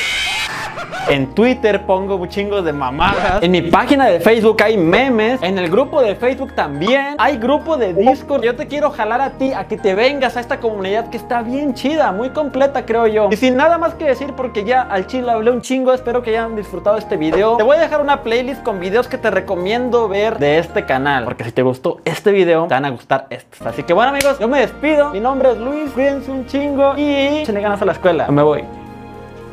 En 1.10 1.34
Twitter 1.34 1.84
pongo 1.86 2.24
chingos 2.26 2.64
de 2.64 2.72
mamadas. 2.72 3.42
En 3.42 3.50
mi 3.50 3.62
página 3.62 4.06
de 4.06 4.20
Facebook 4.20 4.62
hay 4.62 4.76
memes. 4.76 5.42
En 5.42 5.58
el 5.58 5.68
grupo 5.68 6.00
de 6.00 6.14
Facebook 6.14 6.54
también. 6.54 7.16
Hay 7.18 7.36
grupo 7.36 7.76
de 7.76 7.92
Discord. 7.94 8.44
Yo 8.44 8.54
te 8.54 8.68
quiero 8.68 8.90
jalar 8.90 9.20
a 9.20 9.30
ti 9.30 9.52
a 9.52 9.64
que 9.64 9.76
te 9.76 9.96
vengas 9.96 10.36
a 10.36 10.40
esta 10.40 10.60
comunidad 10.60 11.10
que 11.10 11.16
está 11.16 11.42
bien 11.42 11.74
chida, 11.74 12.12
muy 12.12 12.30
completa, 12.30 12.86
creo 12.86 13.08
yo. 13.08 13.28
Y 13.28 13.36
sin 13.36 13.56
nada 13.56 13.76
más 13.76 13.94
que 13.94 14.04
decir, 14.04 14.34
porque 14.34 14.62
ya 14.62 14.82
al 14.82 15.08
chile 15.08 15.32
hablé 15.32 15.50
un 15.50 15.62
chingo. 15.62 15.92
Espero 15.92 16.22
que 16.22 16.30
hayan 16.30 16.54
disfrutado 16.54 16.96
este 16.96 17.16
video. 17.16 17.56
Te 17.56 17.64
voy 17.64 17.76
a 17.78 17.80
dejar 17.80 18.00
una 18.00 18.22
playlist 18.22 18.62
con 18.62 18.78
videos 18.78 19.08
que 19.08 19.18
te 19.18 19.32
recomiendo 19.32 20.08
ver 20.08 20.38
de 20.38 20.58
este 20.58 20.86
canal. 20.86 21.24
Porque 21.24 21.42
si 21.42 21.50
te 21.50 21.62
gustó 21.62 22.00
este 22.04 22.30
video, 22.30 22.68
te 22.68 22.74
van 22.74 22.84
a 22.84 22.90
gustar 22.90 23.26
estos. 23.30 23.66
Así 23.66 23.82
que 23.82 23.92
bueno, 23.92 24.10
amigos, 24.10 24.38
yo 24.38 24.46
me 24.46 24.60
despido. 24.60 25.10
Mi 25.10 25.18
nombre 25.18 25.50
es 25.50 25.58
Luis. 25.58 25.90
Cuídense 25.90 26.30
un 26.30 26.46
chingo 26.46 26.96
y 26.96 27.02
échenle 27.40 27.62
ganas 27.62 27.82
a 27.82 27.84
la 27.84 27.92
escuela. 27.92 28.28
Me 28.28 28.42
voy. 28.42 28.62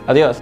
Adiós. 0.05 0.39